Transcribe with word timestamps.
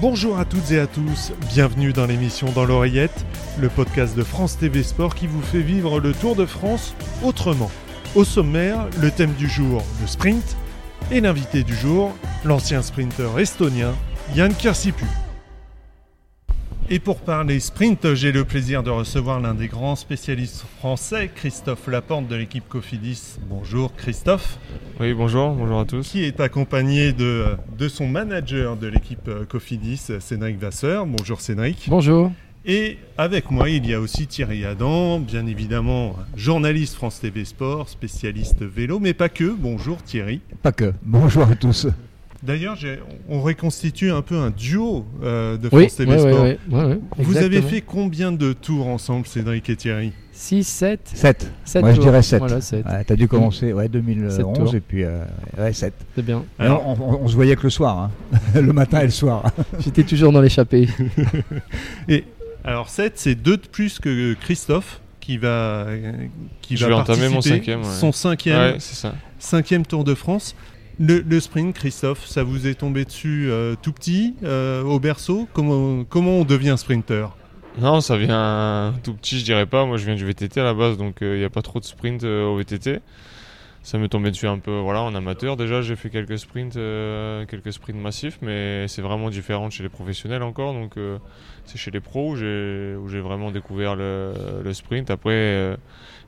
Bonjour 0.00 0.38
à 0.38 0.44
toutes 0.44 0.70
et 0.70 0.78
à 0.78 0.86
tous, 0.86 1.32
bienvenue 1.48 1.92
dans 1.92 2.06
l'émission 2.06 2.52
Dans 2.52 2.64
l'oreillette, 2.64 3.26
le 3.60 3.68
podcast 3.68 4.16
de 4.16 4.22
France 4.22 4.56
TV 4.56 4.84
Sport 4.84 5.16
qui 5.16 5.26
vous 5.26 5.42
fait 5.42 5.60
vivre 5.60 5.98
le 5.98 6.12
Tour 6.12 6.36
de 6.36 6.46
France 6.46 6.94
autrement. 7.24 7.68
Au 8.14 8.22
sommaire, 8.22 8.86
le 9.00 9.10
thème 9.10 9.32
du 9.32 9.48
jour, 9.48 9.82
le 10.00 10.06
sprint, 10.06 10.56
et 11.10 11.20
l'invité 11.20 11.64
du 11.64 11.74
jour, 11.74 12.14
l'ancien 12.44 12.80
sprinter 12.80 13.40
estonien 13.40 13.92
Yann 14.36 14.54
Kirsipu. 14.54 15.04
Et 16.90 17.00
pour 17.00 17.18
parler 17.18 17.60
sprint, 17.60 18.14
j'ai 18.14 18.32
le 18.32 18.46
plaisir 18.46 18.82
de 18.82 18.88
recevoir 18.88 19.40
l'un 19.40 19.52
des 19.52 19.68
grands 19.68 19.94
spécialistes 19.94 20.64
français, 20.78 21.30
Christophe 21.34 21.86
Laporte 21.86 22.26
de 22.28 22.34
l'équipe 22.34 22.66
Cofidis. 22.66 23.36
Bonjour 23.50 23.94
Christophe. 23.94 24.58
Oui, 24.98 25.12
bonjour, 25.12 25.50
bonjour 25.50 25.80
à 25.80 25.84
tous. 25.84 26.08
Qui 26.08 26.24
est 26.24 26.40
accompagné 26.40 27.12
de, 27.12 27.44
de 27.76 27.88
son 27.88 28.08
manager 28.08 28.78
de 28.78 28.86
l'équipe 28.86 29.30
Cofidis, 29.50 30.00
Cédric 30.18 30.58
Vasseur. 30.58 31.04
Bonjour 31.04 31.42
Cédric. 31.42 31.88
Bonjour. 31.90 32.32
Et 32.64 32.96
avec 33.18 33.50
moi, 33.50 33.68
il 33.68 33.86
y 33.86 33.92
a 33.92 34.00
aussi 34.00 34.26
Thierry 34.26 34.64
Adam, 34.64 35.20
bien 35.20 35.46
évidemment 35.46 36.16
journaliste 36.36 36.94
France 36.94 37.20
TV 37.20 37.44
Sport, 37.44 37.90
spécialiste 37.90 38.62
vélo, 38.62 38.98
mais 38.98 39.12
pas 39.12 39.28
que. 39.28 39.54
Bonjour 39.54 40.02
Thierry. 40.02 40.40
Pas 40.62 40.72
que. 40.72 40.94
Bonjour 41.02 41.42
à 41.42 41.54
tous. 41.54 41.86
D'ailleurs, 42.42 42.76
on 43.28 43.40
reconstitue 43.42 44.10
un 44.12 44.22
peu 44.22 44.36
un 44.36 44.50
duo 44.50 45.04
euh, 45.22 45.56
de 45.56 45.68
France 45.68 45.96
TV 45.96 46.18
Sport. 46.18 46.44
Oui, 46.44 46.56
oui, 46.70 47.00
Vous 47.18 47.36
avez 47.36 47.60
fait 47.62 47.80
combien 47.80 48.30
de 48.30 48.52
tours 48.52 48.86
ensemble, 48.86 49.26
Cédric 49.26 49.68
et 49.70 49.76
Thierry? 49.76 50.12
6, 50.32 50.62
7 50.62 51.00
7. 51.14 51.52
Moi, 51.80 51.94
je 51.94 52.00
dirais 52.00 52.22
7. 52.22 52.38
Voilà, 52.38 52.60
7. 52.60 52.84
tu 53.06 53.12
as 53.12 53.16
dû 53.16 53.26
commencer 53.26 53.72
ouais, 53.72 53.88
2011 53.88 54.74
et 54.74 54.80
puis 54.80 55.02
euh, 55.02 55.24
ouais, 55.58 55.72
7. 55.72 55.92
C'est 56.14 56.24
bien. 56.24 56.44
Alors, 56.60 56.86
on, 56.86 57.22
on, 57.22 57.26
se 57.26 57.34
voyait 57.34 57.56
que 57.56 57.64
le 57.64 57.70
soir, 57.70 57.98
hein. 57.98 58.10
le 58.54 58.72
matin 58.72 59.00
et 59.00 59.06
le 59.06 59.10
soir. 59.10 59.50
J'étais 59.80 60.04
toujours 60.04 60.30
dans 60.30 60.40
l'échappée. 60.40 60.88
et 62.08 62.24
alors 62.62 62.88
7, 62.88 63.14
c'est 63.16 63.34
2 63.34 63.56
de 63.56 63.66
plus 63.66 63.98
que 63.98 64.34
Christophe 64.34 65.00
qui 65.18 65.38
va, 65.38 65.88
qui 66.62 66.76
je 66.76 66.84
va 66.84 66.88
vais 66.88 66.94
entamer 66.94 67.28
mon 67.28 67.40
cinquième. 67.40 67.80
Ouais. 67.80 67.94
Son 67.98 68.12
cinquième, 68.12 68.74
ouais, 68.74 68.80
ça. 68.80 69.14
cinquième 69.40 69.84
Tour 69.84 70.04
de 70.04 70.14
France. 70.14 70.54
Le, 71.00 71.38
sprint, 71.38 71.74
Christophe, 71.74 72.26
ça 72.26 72.42
vous 72.42 72.66
est 72.66 72.74
tombé 72.74 73.04
dessus 73.04 73.46
euh, 73.48 73.76
tout 73.80 73.92
petit, 73.92 74.34
euh, 74.42 74.82
au 74.82 74.98
berceau? 74.98 75.46
Comment, 75.52 76.04
on 76.12 76.44
devient 76.44 76.74
sprinter? 76.76 77.28
Non, 77.80 78.00
ça 78.00 78.16
vient 78.16 78.92
tout 79.04 79.14
petit, 79.14 79.38
je 79.38 79.44
dirais 79.44 79.66
pas. 79.66 79.86
Moi, 79.86 79.96
je 79.96 80.06
viens 80.06 80.16
du 80.16 80.26
VTT 80.26 80.60
à 80.60 80.64
la 80.64 80.74
base, 80.74 80.96
donc 80.96 81.18
il 81.20 81.26
euh, 81.28 81.38
n'y 81.38 81.44
a 81.44 81.50
pas 81.50 81.62
trop 81.62 81.78
de 81.78 81.84
sprint 81.84 82.24
au 82.24 82.56
VTT. 82.56 82.98
Ça 83.88 83.96
m'est 83.96 84.10
tombé 84.10 84.30
dessus 84.30 84.46
un 84.46 84.58
peu 84.58 84.80
voilà, 84.80 85.00
en 85.00 85.14
amateur. 85.14 85.56
Déjà, 85.56 85.80
j'ai 85.80 85.96
fait 85.96 86.10
quelques 86.10 86.38
sprints, 86.38 86.74
quelques 86.74 87.72
sprints 87.72 87.98
massifs, 87.98 88.38
mais 88.42 88.86
c'est 88.86 89.00
vraiment 89.00 89.30
différent 89.30 89.70
chez 89.70 89.82
les 89.82 89.88
professionnels 89.88 90.42
encore. 90.42 90.74
Donc, 90.74 90.96
c'est 91.64 91.78
chez 91.78 91.90
les 91.90 92.00
pros 92.00 92.32
où 92.32 92.36
j'ai 92.36 93.20
vraiment 93.20 93.50
découvert 93.50 93.96
le, 93.96 94.34
le 94.62 94.74
sprint. 94.74 95.10
Après 95.10 95.74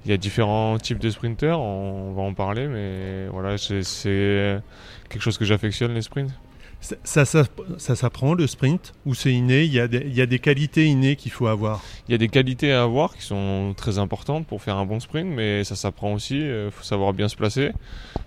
il 0.07 0.11
y 0.11 0.15
a 0.15 0.17
différents 0.17 0.79
types 0.79 1.01
de 1.01 1.11
sprinters, 1.11 1.61
on 1.61 2.15
va 2.15 2.23
en 2.23 2.33
parler, 2.33 2.67
mais 2.67 3.27
voilà, 3.27 3.59
c'est 3.59 4.63
quelque 5.11 5.23
chose 5.23 5.37
que 5.37 5.45
j'affectionne 5.45 5.93
les 5.93 6.01
sprints. 6.01 6.33
Ça, 6.81 7.27
ça, 7.27 7.45
ça, 7.77 7.95
s'apprend 7.95 8.33
le 8.33 8.47
sprint 8.47 8.95
ou 9.05 9.15
c'est 9.15 9.33
inné 9.33 9.65
il 9.65 9.73
y, 9.73 9.81
a 9.81 9.87
des, 9.87 9.99
il 9.99 10.15
y, 10.15 10.23
a 10.23 10.27
des, 10.27 10.39
qualités 10.39 10.87
innées 10.87 11.15
qu'il 11.15 11.31
faut 11.31 11.47
avoir? 11.47 11.83
Il 12.09 12.13
y 12.13 12.15
a 12.15 12.19
des 12.19 12.29
qualités 12.29 12.73
à 12.73 12.83
avoir 12.83 13.15
qui 13.15 13.23
sont 13.23 13.75
très 13.77 13.99
importantes 13.99 14.47
pour 14.47 14.63
faire 14.63 14.77
un 14.77 14.87
bon 14.87 14.99
sprint, 14.99 15.29
mais 15.29 15.63
ça 15.65 15.77
s'apprend 15.77 16.15
aussi. 16.15 16.37
Il 16.37 16.43
euh, 16.43 16.71
faut 16.71 16.83
savoir 16.83 17.13
bien 17.13 17.29
se 17.29 17.37
placer. 17.37 17.73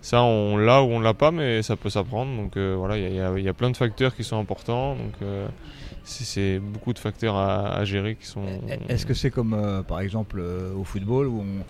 Ça, 0.01 0.21
on 0.21 0.57
l'a 0.57 0.83
ou 0.83 0.87
on 0.87 0.99
l'a 0.99 1.15
pas, 1.15 1.31
mais 1.31 1.63
ça 1.63 1.75
peut 1.75 1.89
s'apprendre. 1.89 2.35
Donc 2.37 2.55
euh, 2.55 2.75
voilà, 2.77 2.97
il 2.97 3.15
y, 3.15 3.19
a, 3.19 3.37
il 3.37 3.43
y, 3.43 3.49
a, 3.49 3.53
plein 3.53 3.71
de 3.71 3.77
facteurs 3.77 4.15
qui 4.15 4.23
sont 4.23 4.39
importants. 4.39 4.95
Donc 4.95 5.13
euh, 5.23 5.47
c'est 6.03 6.59
beaucoup 6.59 6.93
de 6.93 6.99
facteurs 6.99 7.35
à, 7.35 7.83
gérer 7.85 8.15
qui 8.15 8.25
sont. 8.25 8.45
Est-ce 8.89 9.05
que 9.05 9.13
c'est 9.13 9.31
comme 9.31 9.53
euh, 9.53 9.83
par 9.83 10.01
exemple 10.01 10.39
euh, 10.39 10.73
au 10.73 10.83
football 10.83 11.27
où 11.27 11.41
on, 11.41 11.63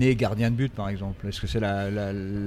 est 0.00 0.14
gardien 0.14 0.50
de 0.50 0.56
but 0.56 0.72
par 0.72 0.88
exemple 0.88 1.26
Est-ce 1.26 1.40
que 1.40 1.46
c'est 1.46 1.60
la, 1.60 1.90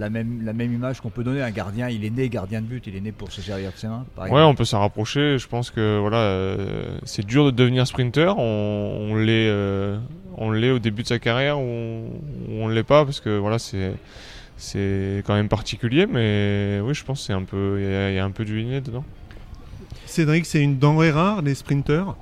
même, 0.09 0.41
la 0.43 0.53
même 0.53 0.73
image 0.73 1.01
qu'on 1.01 1.09
peut 1.09 1.23
donner? 1.23 1.41
Un 1.41 1.51
gardien, 1.51 1.89
il 1.89 2.05
est 2.05 2.09
né 2.09 2.29
gardien 2.29 2.61
de 2.61 2.67
but, 2.67 2.85
il 2.87 2.95
est 2.95 3.01
né 3.01 3.11
pour 3.11 3.31
se 3.31 3.41
servir 3.41 3.71
de 3.71 3.77
ses 3.77 3.87
mains 3.87 4.05
par 4.15 4.31
Ouais, 4.31 4.41
on 4.41 4.55
peut 4.55 4.65
s'en 4.65 4.79
rapprocher. 4.79 5.37
Je 5.37 5.47
pense 5.47 5.71
que 5.71 5.99
voilà, 5.99 6.17
euh, 6.17 6.97
c'est 7.03 7.25
dur 7.25 7.45
de 7.45 7.51
devenir 7.51 7.87
sprinter. 7.87 8.37
On, 8.37 9.09
on 9.11 9.15
l'est 9.15 9.49
on 10.37 10.51
l'est 10.51 10.71
au 10.71 10.79
début 10.79 11.03
de 11.03 11.07
sa 11.07 11.19
carrière 11.19 11.59
ou 11.59 12.09
on, 12.49 12.67
ne 12.67 12.73
l'est 12.73 12.83
pas 12.83 13.05
parce 13.05 13.19
que 13.19 13.37
voilà, 13.37 13.59
c'est 13.59 13.93
c'est 14.57 15.23
quand 15.25 15.33
même 15.33 15.49
particulier. 15.49 16.05
Mais 16.05 16.79
oui, 16.83 16.93
je 16.93 17.03
pense 17.03 17.19
que 17.19 17.25
c'est 17.27 17.33
un 17.33 17.43
peu 17.43 17.77
il 17.79 18.13
y, 18.13 18.15
y, 18.15 18.19
a 18.19 18.25
un 18.25 18.31
peu 18.31 18.45
du 18.45 18.61
inné 18.61 18.81
dedans. 18.81 19.03
Cédric, 20.05 20.45
c'est 20.45 20.61
une 20.61 20.77
denrée 20.77 21.11
rare, 21.11 21.41
les 21.41 21.55
sprinteurs? 21.55 22.15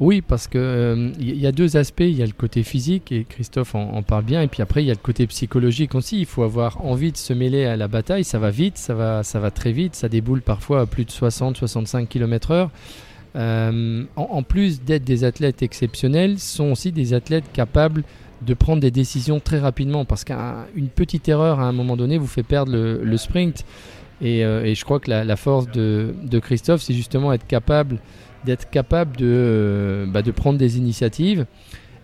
Oui, 0.00 0.22
parce 0.22 0.46
que 0.46 1.12
il 1.18 1.30
euh, 1.30 1.34
y 1.34 1.46
a 1.46 1.52
deux 1.52 1.76
aspects. 1.76 2.00
Il 2.00 2.16
y 2.16 2.22
a 2.22 2.26
le 2.26 2.32
côté 2.32 2.62
physique, 2.62 3.12
et 3.12 3.24
Christophe 3.24 3.74
en, 3.74 4.02
parle 4.02 4.24
bien, 4.24 4.42
et 4.42 4.48
puis 4.48 4.62
après, 4.62 4.82
il 4.82 4.86
y 4.86 4.90
a 4.90 4.94
le 4.94 4.98
côté 4.98 5.26
psychologique 5.26 5.94
aussi. 5.94 6.20
Il 6.20 6.26
faut 6.26 6.42
avoir 6.42 6.84
envie 6.84 7.12
de 7.12 7.16
se 7.16 7.32
mêler 7.32 7.64
à 7.64 7.76
la 7.76 7.88
bataille. 7.88 8.24
Ça 8.24 8.38
va 8.38 8.50
vite, 8.50 8.78
ça 8.78 8.94
va, 8.94 9.22
ça 9.22 9.40
va 9.40 9.50
très 9.50 9.72
vite. 9.72 9.94
Ça 9.94 10.08
déboule 10.08 10.42
parfois 10.42 10.82
à 10.82 10.86
plus 10.86 11.04
de 11.04 11.10
60-65 11.10 12.06
km/h. 12.06 12.68
Euh, 13.36 14.04
en, 14.14 14.42
plus 14.44 14.82
d'être 14.82 15.04
des 15.04 15.24
athlètes 15.24 15.62
exceptionnels, 15.62 16.38
sont 16.38 16.70
aussi 16.70 16.92
des 16.92 17.14
athlètes 17.14 17.50
capables 17.52 18.04
de 18.42 18.54
prendre 18.54 18.80
des 18.80 18.92
décisions 18.92 19.40
très 19.40 19.58
rapidement, 19.58 20.04
parce 20.04 20.24
qu'une 20.24 20.88
petite 20.94 21.28
erreur 21.28 21.60
à 21.60 21.64
un 21.64 21.72
moment 21.72 21.96
donné 21.96 22.18
vous 22.18 22.26
fait 22.26 22.42
perdre 22.42 22.72
le 22.72 23.16
sprint. 23.16 23.64
Euh, 24.22 24.64
et, 24.64 24.74
je 24.74 24.84
crois 24.84 25.00
que 25.00 25.10
la, 25.10 25.36
force 25.36 25.66
de, 25.70 26.38
Christophe, 26.40 26.82
c'est 26.82 26.94
justement 26.94 27.32
être 27.32 27.46
capable 27.46 27.98
d'être 28.44 28.70
capable 28.70 29.16
de, 29.16 29.26
euh, 29.26 30.06
bah, 30.06 30.22
de 30.22 30.30
prendre 30.30 30.58
des 30.58 30.78
initiatives. 30.78 31.46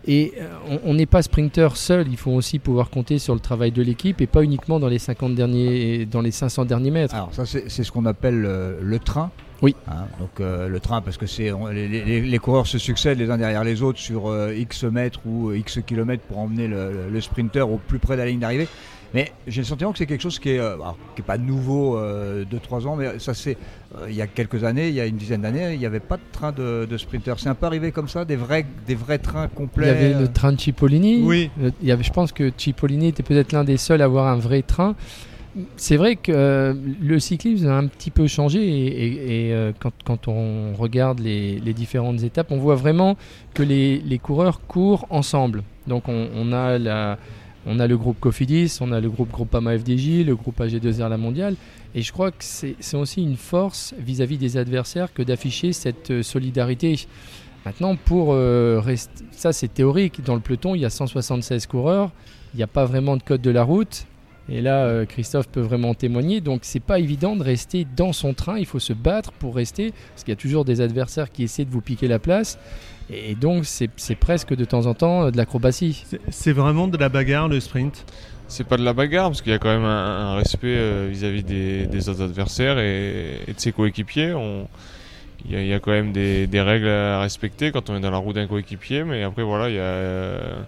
Et 0.07 0.33
euh, 0.39 0.79
on 0.85 0.95
n'est 0.95 1.07
pas 1.07 1.21
sprinter 1.21 1.77
seul, 1.77 2.07
il 2.09 2.17
faut 2.17 2.31
aussi 2.31 2.59
pouvoir 2.59 2.89
compter 2.89 3.19
sur 3.19 3.35
le 3.35 3.41
travail 3.41 3.71
de 3.71 3.83
l'équipe 3.83 4.21
et 4.23 4.27
pas 4.27 4.43
uniquement 4.43 4.81
dans 4.81 4.89
les 4.89 4.99
50 4.99 5.35
derniers, 5.35 6.07
dans 6.07 6.23
les 6.23 6.31
500 6.31 6.65
derniers 6.65 6.91
mètres. 6.91 7.15
Alors 7.15 7.35
ça 7.35 7.45
c'est 7.45 7.69
ce 7.69 7.93
qu'on 7.93 8.07
appelle 8.07 8.41
le 8.81 8.99
train. 8.99 9.31
Oui. 9.61 9.77
Hein, 9.89 10.07
donc 10.19 10.39
le 10.39 10.81
train 10.81 11.03
parce 11.03 11.19
que 11.19 11.27
c'est 11.27 11.53
les, 11.75 12.23
les, 12.23 12.39
coureurs 12.39 12.67
se 12.67 12.79
succèdent 12.79 13.19
les 13.19 13.29
uns 13.29 13.37
derrière 13.37 13.63
les 13.63 13.83
autres 13.83 13.99
sur 13.99 14.35
x 14.51 14.85
mètres 14.85 15.21
ou 15.27 15.53
x 15.53 15.81
kilomètres 15.87 16.23
pour 16.23 16.39
emmener 16.39 16.67
le, 16.67 17.11
le, 17.13 17.21
sprinter 17.21 17.71
au 17.71 17.77
plus 17.77 17.99
près 17.99 18.15
de 18.15 18.21
la 18.21 18.27
ligne 18.27 18.41
d'arrivée. 18.41 18.69
Mais 19.15 19.33
j'ai 19.47 19.63
le 19.63 19.67
sentiment 19.67 19.93
que 19.93 19.99
c'est 19.99 20.07
quelque 20.07 20.23
chose 20.23 20.39
qui 20.39 20.51
est, 20.51 20.59
euh, 20.59 20.77
qui 21.15 21.23
est 21.23 21.25
pas 21.25 21.39
nouveau 21.39 21.97
euh, 21.97 22.45
de 22.45 22.59
3 22.59 22.87
ans, 22.87 22.97
mais 22.97 23.19
ça 23.19 23.35
c'est 23.35 23.57
euh, 23.97 24.07
il 24.09 24.15
y 24.15 24.23
a 24.23 24.27
quelques 24.27 24.63
années, 24.63 24.89
il 24.89 24.95
y 24.95 25.01
a 25.01 25.07
une 25.07 25.17
dizaine 25.17 25.43
d'années, 25.43 25.73
il 25.73 25.79
n'y 25.79 25.87
avait 25.87 26.01
pas 26.01 26.17
de 26.17 26.23
train 26.33 26.53
de, 26.53 26.87
de 26.89 26.97
sprinter. 26.97 27.35
C'est 27.39 27.49
un 27.49 27.55
peu 27.55 27.67
arrivé 27.67 27.91
comme 27.91 28.09
ça, 28.09 28.25
des 28.25 28.37
vrais, 28.37 28.65
des 28.87 28.95
vrais 28.95 29.19
trains 29.19 29.49
complets. 29.49 29.87
Il 29.87 29.89
y 29.89 30.13
avait 30.13 30.21
le 30.21 30.29
train 30.29 30.53
de 30.53 30.61
Cipollini. 30.61 31.23
Oui. 31.23 31.51
Il 31.83 31.89
y 31.89 31.93
avait, 31.93 32.05
je 32.05 32.13
pense 32.13 32.33
que 32.33 32.53
Cipollini 32.57 33.09
était 33.09 33.25
peut-être 33.25 33.53
l'un 33.53 33.65
des 33.65 33.77
seuls 33.77 34.03
à 34.03 34.05
avoir 34.05 34.29
un 34.29 34.37
vrai 34.37 34.63
train. 34.63 34.95
C'est 35.77 35.97
vrai 35.97 36.15
que 36.15 36.77
le 37.03 37.19
cyclisme 37.19 37.67
a 37.67 37.77
un 37.77 37.89
petit 37.89 38.13
peu 38.13 38.29
changé 38.29 38.61
et, 38.61 39.73
quand, 39.81 39.93
quand, 40.05 40.29
on 40.29 40.75
regarde 40.75 41.19
les, 41.19 41.59
les, 41.59 41.75
différentes 41.75 42.23
étapes, 42.23 42.53
on 42.53 42.59
voit 42.59 42.77
vraiment 42.77 43.17
que 43.53 43.65
les, 43.65 43.99
les 43.99 44.21
coureurs 44.21 44.61
courent 44.69 45.07
ensemble. 45.11 45.65
Donc 45.89 46.09
on, 46.09 46.29
on 46.37 46.53
a 46.53 46.79
la, 46.79 47.19
on 47.67 47.79
a 47.79 47.87
le 47.87 47.97
groupe 47.97 48.19
Cofidis, 48.21 48.79
on 48.81 48.93
a 48.93 49.01
le 49.01 49.11
groupe 49.11 49.31
Groupama 49.31 49.77
FDJ, 49.79 50.25
le 50.25 50.35
groupe 50.35 50.61
AG2R 50.61 51.09
La 51.09 51.19
Mondiale. 51.19 51.57
Et 51.95 52.03
je 52.03 52.13
crois 52.13 52.31
que 52.31 52.43
c'est 52.43 52.97
aussi 52.97 53.23
une 53.23 53.37
force 53.37 53.95
vis-à-vis 53.99 54.39
des 54.39 54.57
adversaires 54.57 55.13
que 55.13 55.23
d'afficher 55.23 55.73
cette 55.73 56.11
euh, 56.11 56.23
solidarité. 56.23 57.07
Maintenant, 57.67 57.97
pour 57.97 58.29
euh, 58.31 58.81
ça 59.33 59.53
c'est 59.53 59.75
théorique. 59.75 60.25
Dans 60.25 60.35
le 60.35 60.41
peloton, 60.41 60.75
il 60.75 60.81
y 60.81 60.85
a 60.85 60.91
176 60.91 61.67
coureurs. 61.67 62.11
Il 62.55 62.57
n'y 62.57 62.63
a 62.63 62.69
pas 62.69 62.85
vraiment 62.85 63.17
de 63.17 63.23
code 63.23 63.43
de 63.43 63.51
la 63.51 63.63
route. 63.63 64.07
Et 64.51 64.61
là, 64.61 64.85
euh, 64.85 65.07
Christophe 65.07 65.49
peut 65.49 65.61
vraiment 65.61 65.95
témoigner. 65.95 66.41
Donc, 66.41 66.61
c'est 66.63 66.81
pas 66.81 66.99
évident 66.99 67.37
de 67.37 67.43
rester 67.43 67.87
dans 67.97 68.13
son 68.13 68.35
train. 68.35 68.59
Il 68.59 68.67
faut 68.67 68.81
se 68.81 68.93
battre 68.93 69.33
pour 69.33 69.55
rester, 69.55 69.93
parce 70.11 70.25
qu'il 70.25 70.33
y 70.33 70.37
a 70.37 70.41
toujours 70.41 70.65
des 70.65 70.81
adversaires 70.81 71.31
qui 71.31 71.45
essaient 71.45 71.65
de 71.65 71.71
vous 71.71 71.81
piquer 71.81 72.09
la 72.09 72.19
place. 72.19 72.59
Et 73.09 73.37
donc, 73.37 73.65
c'est 73.65 74.15
presque 74.17 74.55
de 74.55 74.65
temps 74.65 74.87
en 74.87 74.95
temps 74.95 75.25
euh, 75.25 75.31
de 75.31 75.37
l'acrobatie. 75.37 76.05
C'est 76.31 76.53
vraiment 76.53 76.89
de 76.89 76.97
la 76.97 77.09
bagarre, 77.09 77.49
le 77.49 77.61
sprint? 77.61 78.05
C'est 78.49 78.67
pas 78.67 78.77
de 78.77 78.85
la 78.85 78.93
bagarre, 78.93 79.29
parce 79.29 79.43
qu'il 79.43 79.53
y 79.53 79.55
a 79.55 79.59
quand 79.59 79.73
même 79.73 79.85
un, 79.85 80.35
respect 80.35 80.77
euh, 80.77 81.09
vis-à-vis 81.09 81.45
des, 81.45 82.09
autres 82.09 82.23
adversaires 82.23 82.79
et, 82.81 83.39
de 83.47 83.61
ses 83.61 83.71
coéquipiers. 83.71 84.35
Il 85.49 85.67
y, 85.67 85.73
a 85.73 85.79
quand 85.79 85.93
même 85.93 86.13
des, 86.13 86.49
règles 86.61 86.89
à 86.89 87.21
respecter 87.21 87.71
quand 87.71 87.89
on 87.89 87.97
est 87.97 88.01
dans 88.01 88.11
la 88.11 88.19
roue 88.19 88.33
d'un 88.33 88.49
coéquipier, 88.49 89.05
mais 89.05 89.23
après, 89.23 89.45
voilà, 89.45 89.69
il 89.69 89.77
y 89.77 89.79
a. 89.79 89.83
Euh, 89.83 90.63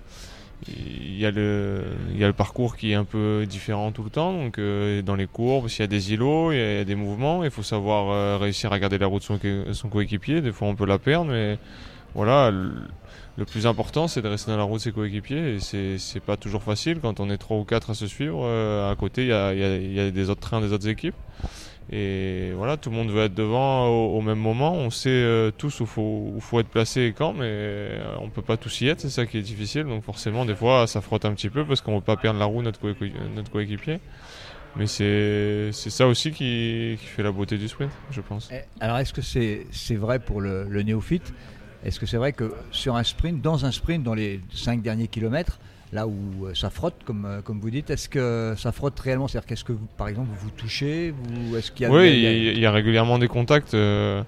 il 0.68 1.18
y, 1.18 1.26
a 1.26 1.30
le, 1.30 1.82
il 2.12 2.18
y 2.18 2.24
a 2.24 2.26
le 2.26 2.32
parcours 2.32 2.76
qui 2.76 2.92
est 2.92 2.94
un 2.94 3.04
peu 3.04 3.46
différent 3.48 3.92
tout 3.92 4.02
le 4.02 4.10
temps. 4.10 4.32
Donc, 4.32 4.58
dans 4.58 5.16
les 5.16 5.26
courbes, 5.26 5.68
s'il 5.68 5.80
y 5.80 5.84
a 5.84 5.88
des 5.88 6.12
îlots, 6.12 6.52
il 6.52 6.58
y, 6.58 6.80
a, 6.80 6.84
des 6.84 6.94
mouvements. 6.94 7.44
Il 7.44 7.50
faut 7.50 7.62
savoir 7.62 8.38
réussir 8.40 8.72
à 8.72 8.78
garder 8.78 8.98
la 8.98 9.06
route 9.06 9.22
de 9.42 9.72
son, 9.72 9.88
coéquipier. 9.88 10.40
Des 10.40 10.52
fois, 10.52 10.68
on 10.68 10.74
peut 10.74 10.86
la 10.86 10.98
perdre, 10.98 11.30
mais 11.30 11.58
voilà, 12.14 12.50
le, 12.50 13.44
plus 13.44 13.66
important 13.66 14.06
c'est 14.06 14.22
de 14.22 14.28
rester 14.28 14.50
dans 14.50 14.56
la 14.56 14.62
route 14.62 14.78
de 14.78 14.82
ses 14.82 14.92
coéquipiers 14.92 15.56
et 15.56 15.58
c'est 15.98 16.20
pas 16.20 16.36
toujours 16.36 16.62
facile 16.62 17.00
quand 17.00 17.18
on 17.20 17.30
est 17.30 17.38
trois 17.38 17.56
ou 17.56 17.64
quatre 17.64 17.90
à 17.90 17.94
se 17.94 18.06
suivre. 18.06 18.42
Euh, 18.44 18.90
à 18.90 18.96
côté, 18.96 19.22
il 19.22 19.28
y 19.28 20.00
a, 20.00 20.10
des 20.10 20.30
autres 20.30 20.40
trains 20.40 20.60
des 20.60 20.72
autres 20.72 20.88
équipes. 20.88 21.14
Et 21.94 22.52
voilà, 22.56 22.78
tout 22.78 22.88
le 22.88 22.96
monde 22.96 23.10
veut 23.10 23.24
être 23.24 23.34
devant 23.34 23.86
au, 23.86 24.22
même 24.22 24.38
moment. 24.38 24.72
On 24.72 24.88
sait 24.88 25.10
euh, 25.10 25.50
tous 25.50 25.80
où 25.80 25.86
faut, 25.86 26.32
où 26.34 26.40
faut 26.40 26.58
être 26.58 26.68
placé 26.68 27.02
et 27.02 27.12
quand, 27.12 27.34
mais 27.34 27.42
euh, 27.44 28.14
on 28.18 28.30
peut 28.30 28.40
pas 28.40 28.56
tous 28.56 28.80
y 28.80 28.88
être. 28.88 29.00
C'est 29.00 29.10
ça 29.10 29.26
qui 29.26 29.36
est 29.36 29.42
difficile. 29.42 29.84
Donc 29.84 30.02
forcément, 30.02 30.46
des 30.46 30.54
fois, 30.54 30.86
ça 30.86 31.02
frotte 31.02 31.26
un 31.26 31.34
petit 31.34 31.50
peu 31.50 31.66
parce 31.66 31.82
qu'on 31.82 31.96
veut 31.96 32.00
pas 32.00 32.16
perdre 32.16 32.38
la 32.38 32.46
roue 32.46 32.62
notre, 32.62 32.80
coéquipier. 32.80 34.00
Mais 34.76 34.86
c'est 34.86 35.70
ça 35.72 36.06
aussi 36.06 36.30
qui, 36.30 36.96
fait 36.96 37.22
la 37.22 37.30
beauté 37.30 37.58
du 37.58 37.68
sprint, 37.68 37.90
je 38.10 38.22
pense. 38.22 38.48
Eh, 38.50 38.62
alors, 38.80 38.96
est-ce 38.96 39.12
que 39.12 39.20
c'est 39.20 39.94
vrai 39.94 40.18
pour 40.18 40.40
le, 40.40 40.64
le 40.64 40.82
néophyte? 40.82 41.34
Est-ce 41.84 42.00
que 42.00 42.06
c'est 42.06 42.16
vrai 42.16 42.32
que 42.32 42.54
sur 42.70 42.96
un 42.96 43.04
sprint, 43.04 43.42
dans 43.42 43.66
un 43.66 43.70
sprint, 43.70 44.02
dans 44.02 44.14
les 44.14 44.40
5 44.54 44.80
derniers 44.80 45.08
kilomètres, 45.08 45.58
là 45.92 46.06
où 46.06 46.46
euh, 46.46 46.54
ça 46.54 46.70
frotte, 46.70 46.96
comme, 47.04 47.24
euh, 47.26 47.42
comme 47.42 47.60
vous 47.60 47.70
dites. 47.70 47.90
Est-ce 47.90 48.08
que 48.08 48.54
ça 48.56 48.72
frotte 48.72 48.98
réellement? 48.98 49.28
C'est-à-dire 49.28 49.46
qu'est-ce 49.46 49.64
que, 49.64 49.74
par 49.96 50.08
exemple, 50.08 50.30
vous 50.38 50.50
touchez? 50.50 51.10
Vous, 51.10 51.56
est-ce 51.56 51.70
qu'il 51.70 51.82
y 51.82 51.86
a 51.86 51.90
Oui, 51.90 52.10
il 52.10 52.58
y, 52.58 52.66
a 52.66 52.70
régulièrement 52.70 53.18
des 53.18 53.28
contacts. 53.28 53.74
Euh, 53.74 54.22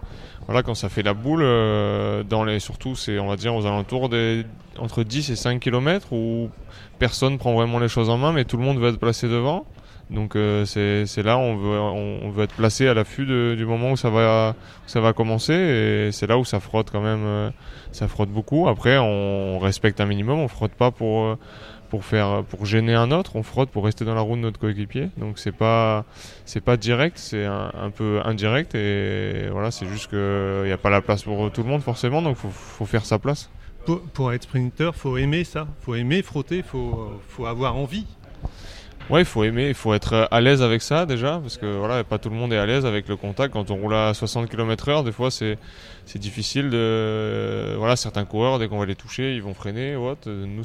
voilà, 0.47 0.63
quand 0.63 0.75
ça 0.75 0.91
fait 0.91 1.03
la 1.03 1.15
boule, 1.15 1.43
dans 2.29 2.45
les, 2.45 2.61
surtout, 2.61 2.95
c'est, 2.95 3.19
on 3.19 3.27
va 3.27 3.37
dire, 3.37 3.55
aux 3.55 3.65
alentours 3.65 4.11
des, 4.11 4.45
entre 4.79 5.03
10 5.03 5.31
et 5.31 5.37
5 5.37 5.59
km 5.59 6.13
où 6.13 6.51
personne 6.99 7.39
prend 7.39 7.55
vraiment 7.55 7.79
les 7.79 7.89
choses 7.89 8.11
en 8.11 8.19
main, 8.19 8.33
mais 8.33 8.45
tout 8.45 8.59
le 8.59 8.63
monde 8.63 8.79
veut 8.79 8.91
être 8.91 8.99
placé 8.99 9.27
devant. 9.27 9.65
Donc 10.15 10.37
c'est, 10.67 11.23
là 11.23 11.39
on 11.39 12.31
veut, 12.31 12.45
être 12.45 12.55
placé 12.55 12.87
à 12.87 12.95
l'affût 12.95 13.27
du 13.27 13.67
moment 13.67 13.93
où 13.93 13.97
ça 13.97 14.11
va, 14.11 15.13
commencer 15.13 15.53
et 15.53 16.13
c'est 16.13 16.27
là 16.27 16.39
où 16.39 16.45
ça 16.45 16.61
frotte 16.61 16.91
quand 16.91 17.01
même, 17.01 17.53
ça 17.93 18.09
frotte 18.09 18.31
beaucoup. 18.31 18.69
Après 18.69 18.97
on 18.99 19.59
respecte 19.59 20.01
un 20.01 20.07
minimum, 20.07 20.39
on 20.39 20.49
frotte 20.49 20.73
pas 20.73 20.91
pour 20.91 21.37
pour 21.91 22.05
faire 22.05 22.43
pour 22.45 22.67
gêner 22.67 22.95
un 22.95 23.13
autre, 23.13 23.37
on 23.37 23.43
frotte 23.43 23.71
pour 23.71 23.85
rester 23.85 24.05
dans 24.05 24.15
la 24.15 24.21
roue 24.21 24.37
de 24.37 24.41
notre 24.41 24.59
coéquipier. 24.59 25.11
Donc 25.17 25.39
c'est 25.39 25.53
pas 25.53 26.05
pas 26.65 26.77
direct, 26.77 27.19
c'est 27.19 27.45
un, 27.45 27.91
peu 27.95 28.21
indirect 28.25 28.75
et 28.75 29.49
voilà, 29.51 29.71
c'est 29.71 29.87
juste 29.87 30.09
qu'il 30.11 30.65
n'y 30.65 30.73
a 30.73 30.79
pas 30.79 30.91
la 30.91 31.03
place 31.03 31.25
pour 31.25 31.51
tout 31.53 31.63
le 31.63 31.69
monde 31.69 31.83
forcément, 31.83 32.23
donc 32.23 32.37
faut, 32.37 32.51
faut 32.51 32.87
faire 32.87 33.05
sa 33.05 33.19
place. 33.19 33.51
Pour, 33.87 34.01
pour 34.01 34.33
être 34.33 34.45
sprinter, 34.45 34.95
faut 34.95 35.19
aimer 35.19 35.45
ça, 35.45 35.69
faut 35.83 35.95
aimer 35.95 36.23
frotter, 36.23 36.63
faut 36.63 37.21
faut 37.29 37.47
avoir 37.47 37.77
envie. 37.77 38.07
Ouais, 39.11 39.21
il 39.21 39.27
faut 39.27 39.45
aimer, 39.45 39.69
il 39.69 39.75
faut 39.75 39.93
être 39.93 40.29
à 40.31 40.41
l'aise 40.41 40.63
avec 40.63 40.81
ça 40.81 41.05
déjà, 41.05 41.39
parce 41.39 41.59
que 41.59 41.67
voilà, 41.67 42.03
pas 42.05 42.17
tout 42.17 42.31
le 42.31 42.37
monde 42.37 42.55
est 42.55 42.57
à 42.57 42.65
l'aise 42.65 42.87
avec 42.87 43.07
le 43.07 43.17
contact. 43.17 43.53
Quand 43.53 43.71
on 43.71 43.77
roule 43.77 43.95
à 43.95 44.15
60 44.15 44.49
km/h, 44.49 45.05
des 45.05 45.13
fois 45.13 45.31
c'est 45.31 45.59
difficile 46.17 46.71
de 46.71 47.75
voilà 47.77 47.97
certains 47.97 48.25
coureurs 48.25 48.59
dès 48.59 48.67
qu'on 48.67 48.79
va 48.79 48.87
les 48.87 48.95
toucher, 48.95 49.35
ils 49.35 49.43
vont 49.43 49.53
freiner. 49.53 49.95
What 49.95 50.17
Nous 50.27 50.65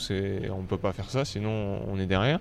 on 0.52 0.64
peut 0.64 0.78
pas 0.78 0.94
faire 0.94 1.10
ça, 1.10 1.26
sinon 1.26 1.82
on 1.90 2.00
est 2.00 2.06
derrière. 2.06 2.40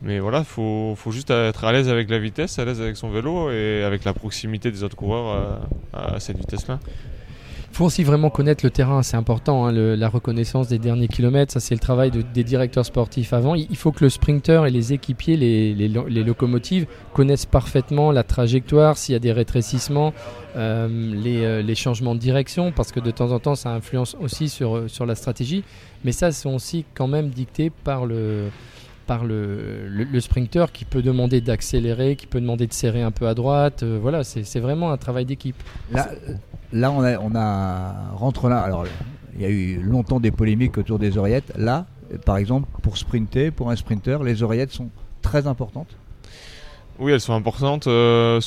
Mais 0.00 0.20
voilà, 0.20 0.44
faut 0.44 0.94
faut 0.96 1.10
juste 1.10 1.30
être 1.30 1.64
à 1.64 1.72
l'aise 1.72 1.88
avec 1.88 2.08
la 2.08 2.18
vitesse, 2.20 2.60
à 2.60 2.64
l'aise 2.64 2.80
avec 2.80 2.96
son 2.96 3.10
vélo 3.10 3.50
et 3.50 3.82
avec 3.82 4.04
la 4.04 4.12
proximité 4.12 4.70
des 4.70 4.84
autres 4.84 4.96
coureurs 4.96 5.60
à, 5.92 6.14
à 6.14 6.20
cette 6.20 6.38
vitesse-là. 6.38 6.78
Il 7.70 7.76
faut 7.76 7.84
aussi 7.84 8.04
vraiment 8.04 8.30
connaître 8.30 8.64
le 8.64 8.70
terrain, 8.70 9.02
c'est 9.02 9.16
important, 9.16 9.66
hein, 9.66 9.72
la 9.72 10.08
reconnaissance 10.08 10.68
des 10.68 10.78
derniers 10.78 11.08
kilomètres, 11.08 11.52
ça 11.52 11.60
c'est 11.60 11.74
le 11.74 11.80
travail 11.80 12.10
des 12.10 12.44
directeurs 12.44 12.86
sportifs 12.86 13.32
avant. 13.32 13.54
Il 13.54 13.76
faut 13.76 13.92
que 13.92 14.02
le 14.04 14.08
sprinter 14.08 14.66
et 14.66 14.70
les 14.70 14.92
équipiers, 14.92 15.36
les, 15.36 15.88
locomotives, 15.88 16.86
connaissent 17.12 17.44
parfaitement 17.46 18.12
la 18.12 18.22
trajectoire, 18.22 18.96
s'il 18.96 19.12
y 19.12 19.16
a 19.16 19.18
des 19.18 19.32
rétrécissements, 19.32 20.14
euh, 20.56 20.88
euh, 20.88 21.62
les, 21.62 21.74
changements 21.74 22.14
de 22.14 22.20
direction, 22.20 22.72
parce 22.72 22.92
que 22.92 23.00
de 23.00 23.10
temps 23.10 23.32
en 23.32 23.40
temps 23.40 23.56
ça 23.56 23.70
influence 23.70 24.16
aussi 24.20 24.48
sur, 24.48 24.88
sur 24.88 25.04
la 25.04 25.14
stratégie, 25.14 25.62
mais 26.04 26.12
ça 26.12 26.32
sont 26.32 26.54
aussi 26.54 26.86
quand 26.94 27.08
même 27.08 27.28
dictés 27.28 27.70
par 27.70 28.06
le 28.06 28.48
par 29.06 29.24
le, 29.24 29.88
le, 29.88 30.20
sprinter 30.20 30.72
qui 30.72 30.84
peut 30.84 31.02
demander 31.02 31.40
d'accélérer, 31.40 32.16
qui 32.16 32.26
peut 32.26 32.40
demander 32.40 32.66
de 32.66 32.72
serrer 32.72 33.02
un 33.02 33.10
peu 33.10 33.28
à 33.28 33.34
droite. 33.34 33.82
Euh, 33.82 33.98
voilà, 34.00 34.24
c'est 34.24 34.60
vraiment 34.60 34.90
un 34.90 34.96
travail 34.96 35.24
d'équipe. 35.24 35.56
Là, 35.92 36.08
là, 36.72 36.90
on 36.90 37.02
a, 37.02 37.18
on 37.18 37.34
a 37.34 38.10
rentre 38.14 38.48
là. 38.48 38.60
Alors, 38.60 38.86
il 39.36 39.42
y 39.42 39.44
a 39.44 39.48
eu 39.48 39.80
longtemps 39.80 40.20
des 40.20 40.30
polémiques 40.30 40.78
autour 40.78 40.98
des 40.98 41.18
oreillettes. 41.18 41.52
Là, 41.56 41.86
par 42.24 42.36
exemple, 42.36 42.68
pour 42.82 42.96
sprinter, 42.96 43.50
pour 43.50 43.70
un 43.70 43.76
sprinter, 43.76 44.22
les 44.22 44.42
oreillettes 44.42 44.72
sont 44.72 44.90
très 45.22 45.46
importantes. 45.46 45.96
Oui, 46.98 47.12
elles 47.12 47.20
sont 47.20 47.34
importantes 47.34 47.88
euh, 47.88 48.40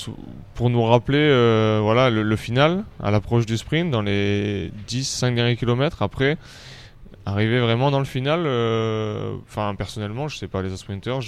pour 0.56 0.72
nous 0.72 0.84
rappeler 0.84 1.20
euh, 1.20 1.80
voilà, 1.84 2.10
le, 2.10 2.36
final 2.36 2.84
à 3.02 3.12
l'approche 3.12 3.46
du 3.46 3.58
sprint 3.58 3.92
dans 3.92 4.02
les 4.02 4.72
10-5 4.88 5.36
derniers 5.36 5.56
kilomètres. 5.56 6.02
Après, 6.02 6.38
arriver 7.26 7.60
vraiment 7.60 7.92
dans 7.92 8.00
le 8.00 8.06
final, 8.06 8.44
euh, 8.46 9.36
enfin 9.44 9.76
personnellement, 9.76 10.28
je 10.28 10.38
sais 10.38 10.48
pas 10.48 10.62
les 10.62 10.70
autres 10.70 10.80
sprinters, 10.80 11.20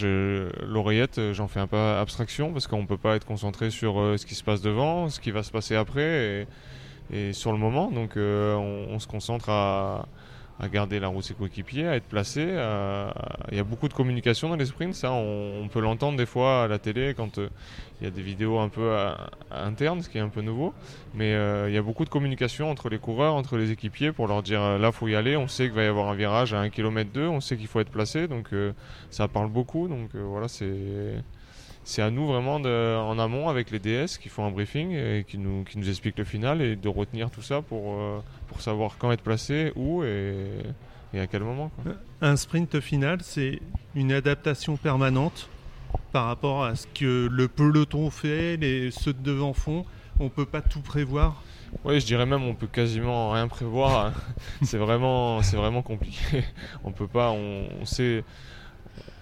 l'oreillette, 0.67 1.33
j'en 1.33 1.47
fais 1.47 1.59
un 1.59 1.67
peu 1.67 1.77
abstraction 1.77 2.51
parce 2.53 2.67
qu'on 2.67 2.85
peut 2.85 2.97
pas 2.97 3.15
être 3.15 3.25
concentré 3.25 3.69
sur 3.69 3.95
ce 4.17 4.25
qui 4.25 4.35
se 4.35 4.43
passe 4.43 4.61
devant, 4.61 5.09
ce 5.09 5.19
qui 5.19 5.31
va 5.31 5.43
se 5.43 5.51
passer 5.51 5.75
après. 5.75 6.01
Et, 6.41 6.47
sur 7.33 7.51
le 7.51 7.57
moment. 7.57 7.91
Donc 7.91 8.17
euh, 8.17 8.55
on, 8.55 8.99
se 8.99 9.07
concentre 9.07 9.49
à, 9.49 10.07
garder 10.67 10.99
la 10.99 11.07
roue 11.07 11.21
ses 11.21 11.33
coéquipiers, 11.33 11.87
à 11.87 11.95
être 11.95 12.05
placé. 12.05 12.41
Il 12.41 13.57
y 13.57 13.59
a 13.59 13.63
beaucoup 13.63 13.87
de 13.87 13.93
communication 13.93 14.49
dans 14.49 14.55
les 14.55 14.65
sprints, 14.65 14.95
ça 14.95 15.11
on, 15.11 15.67
peut 15.71 15.79
l'entendre 15.79 16.17
des 16.17 16.25
fois 16.25 16.63
à 16.63 16.67
la 16.67 16.79
télé 16.79 17.13
quand 17.15 17.37
euh, 17.37 17.49
il 17.99 18.05
y 18.05 18.07
a 18.07 18.11
des 18.11 18.21
vidéos 18.21 18.59
un 18.59 18.69
peu 18.69 18.95
internes, 19.51 20.01
ce 20.01 20.09
qui 20.09 20.17
est 20.17 20.21
un 20.21 20.29
peu 20.29 20.41
nouveau. 20.41 20.73
Mais 21.13 21.33
euh, 21.33 21.69
il 21.69 21.75
y 21.75 21.77
a 21.77 21.81
beaucoup 21.81 22.05
de 22.05 22.09
communication 22.09 22.69
entre 22.69 22.89
les 22.89 22.99
coureurs, 22.99 23.35
entre 23.35 23.57
les 23.57 23.71
équipiers 23.71 24.11
pour 24.11 24.27
leur 24.27 24.43
dire 24.43 24.79
là 24.79 24.91
faut 24.91 25.07
y 25.07 25.15
aller, 25.15 25.37
on 25.37 25.47
sait 25.47 25.65
qu'il 25.65 25.73
va 25.73 25.83
y 25.83 25.87
avoir 25.87 26.09
un 26.09 26.15
virage 26.15 26.53
à 26.53 26.59
1 26.59 26.69
km 26.69 27.11
2, 27.11 27.27
on 27.27 27.41
sait 27.41 27.57
qu'il 27.57 27.67
faut 27.67 27.79
être 27.79 27.91
placé, 27.91 28.27
donc 28.27 28.49
ça 29.09 29.27
parle 29.27 29.49
beaucoup. 29.49 29.87
Donc 29.87 30.15
voilà, 30.15 30.47
c'est 30.47 30.65
c'est 31.83 32.01
à 32.01 32.12
nous 32.12 32.28
vraiment 32.28 32.60
de, 32.60 32.95
en 32.98 33.18
amont 33.18 33.50
avec 33.50 33.72
les 33.72 33.80
DS 33.80 34.18
qui 34.19 34.30
font 34.30 34.45
un 34.45 34.51
briefing 34.51 34.92
et 34.92 35.25
qui 35.28 35.38
nous, 35.38 35.63
qui 35.63 35.78
nous 35.78 35.89
expliquent 35.89 36.19
le 36.19 36.25
final 36.25 36.62
et 36.62 36.75
de 36.75 36.88
retenir 36.88 37.31
tout 37.31 37.42
ça 37.42 37.62
pour, 37.62 37.95
euh, 37.95 38.19
pour 38.48 38.62
savoir 38.62 38.98
quand 39.00 39.12
être 39.12 39.24
placé, 39.24 39.72
où 39.75 40.04
et, 40.04 40.36
et 41.13 41.19
à 41.19 41.28
quel 41.28 41.44
moment. 41.44 41.72
Un 42.22 42.36
sprint 42.36 42.80
final, 42.80 43.19
c'est 43.24 43.60
une 43.95 44.12
adaptation 44.12 44.78
permanente 44.78 45.50
par 46.12 46.25
rapport 46.25 46.63
à 46.63 46.75
ce 46.75 46.88
que 46.88 47.28
le 47.31 47.48
peloton 47.48 48.10
fait, 48.10 48.57
les, 48.57 48.92
ceux 48.92 49.13
de 49.13 49.22
devant 49.22 49.54
font. 49.54 49.86
On 50.19 50.30
peut 50.30 50.45
pas 50.45 50.62
tout 50.62 50.81
prévoir. 50.81 51.42
Oui, 51.86 52.00
je 52.00 52.06
dirais 52.06 52.25
même 52.25 52.44
on 52.44 52.54
peut 52.54 52.68
quasiment 52.68 53.31
rien 53.31 53.48
prévoir. 53.48 54.13
c'est 54.62 54.78
vraiment, 54.78 55.42
c'est 55.42 55.57
vraiment 55.57 55.81
compliqué. 55.81 56.44
on 56.83 56.92
peut 56.92 57.07
pas, 57.07 57.31
on, 57.31 57.68
on 57.81 57.85
sait 57.85 58.23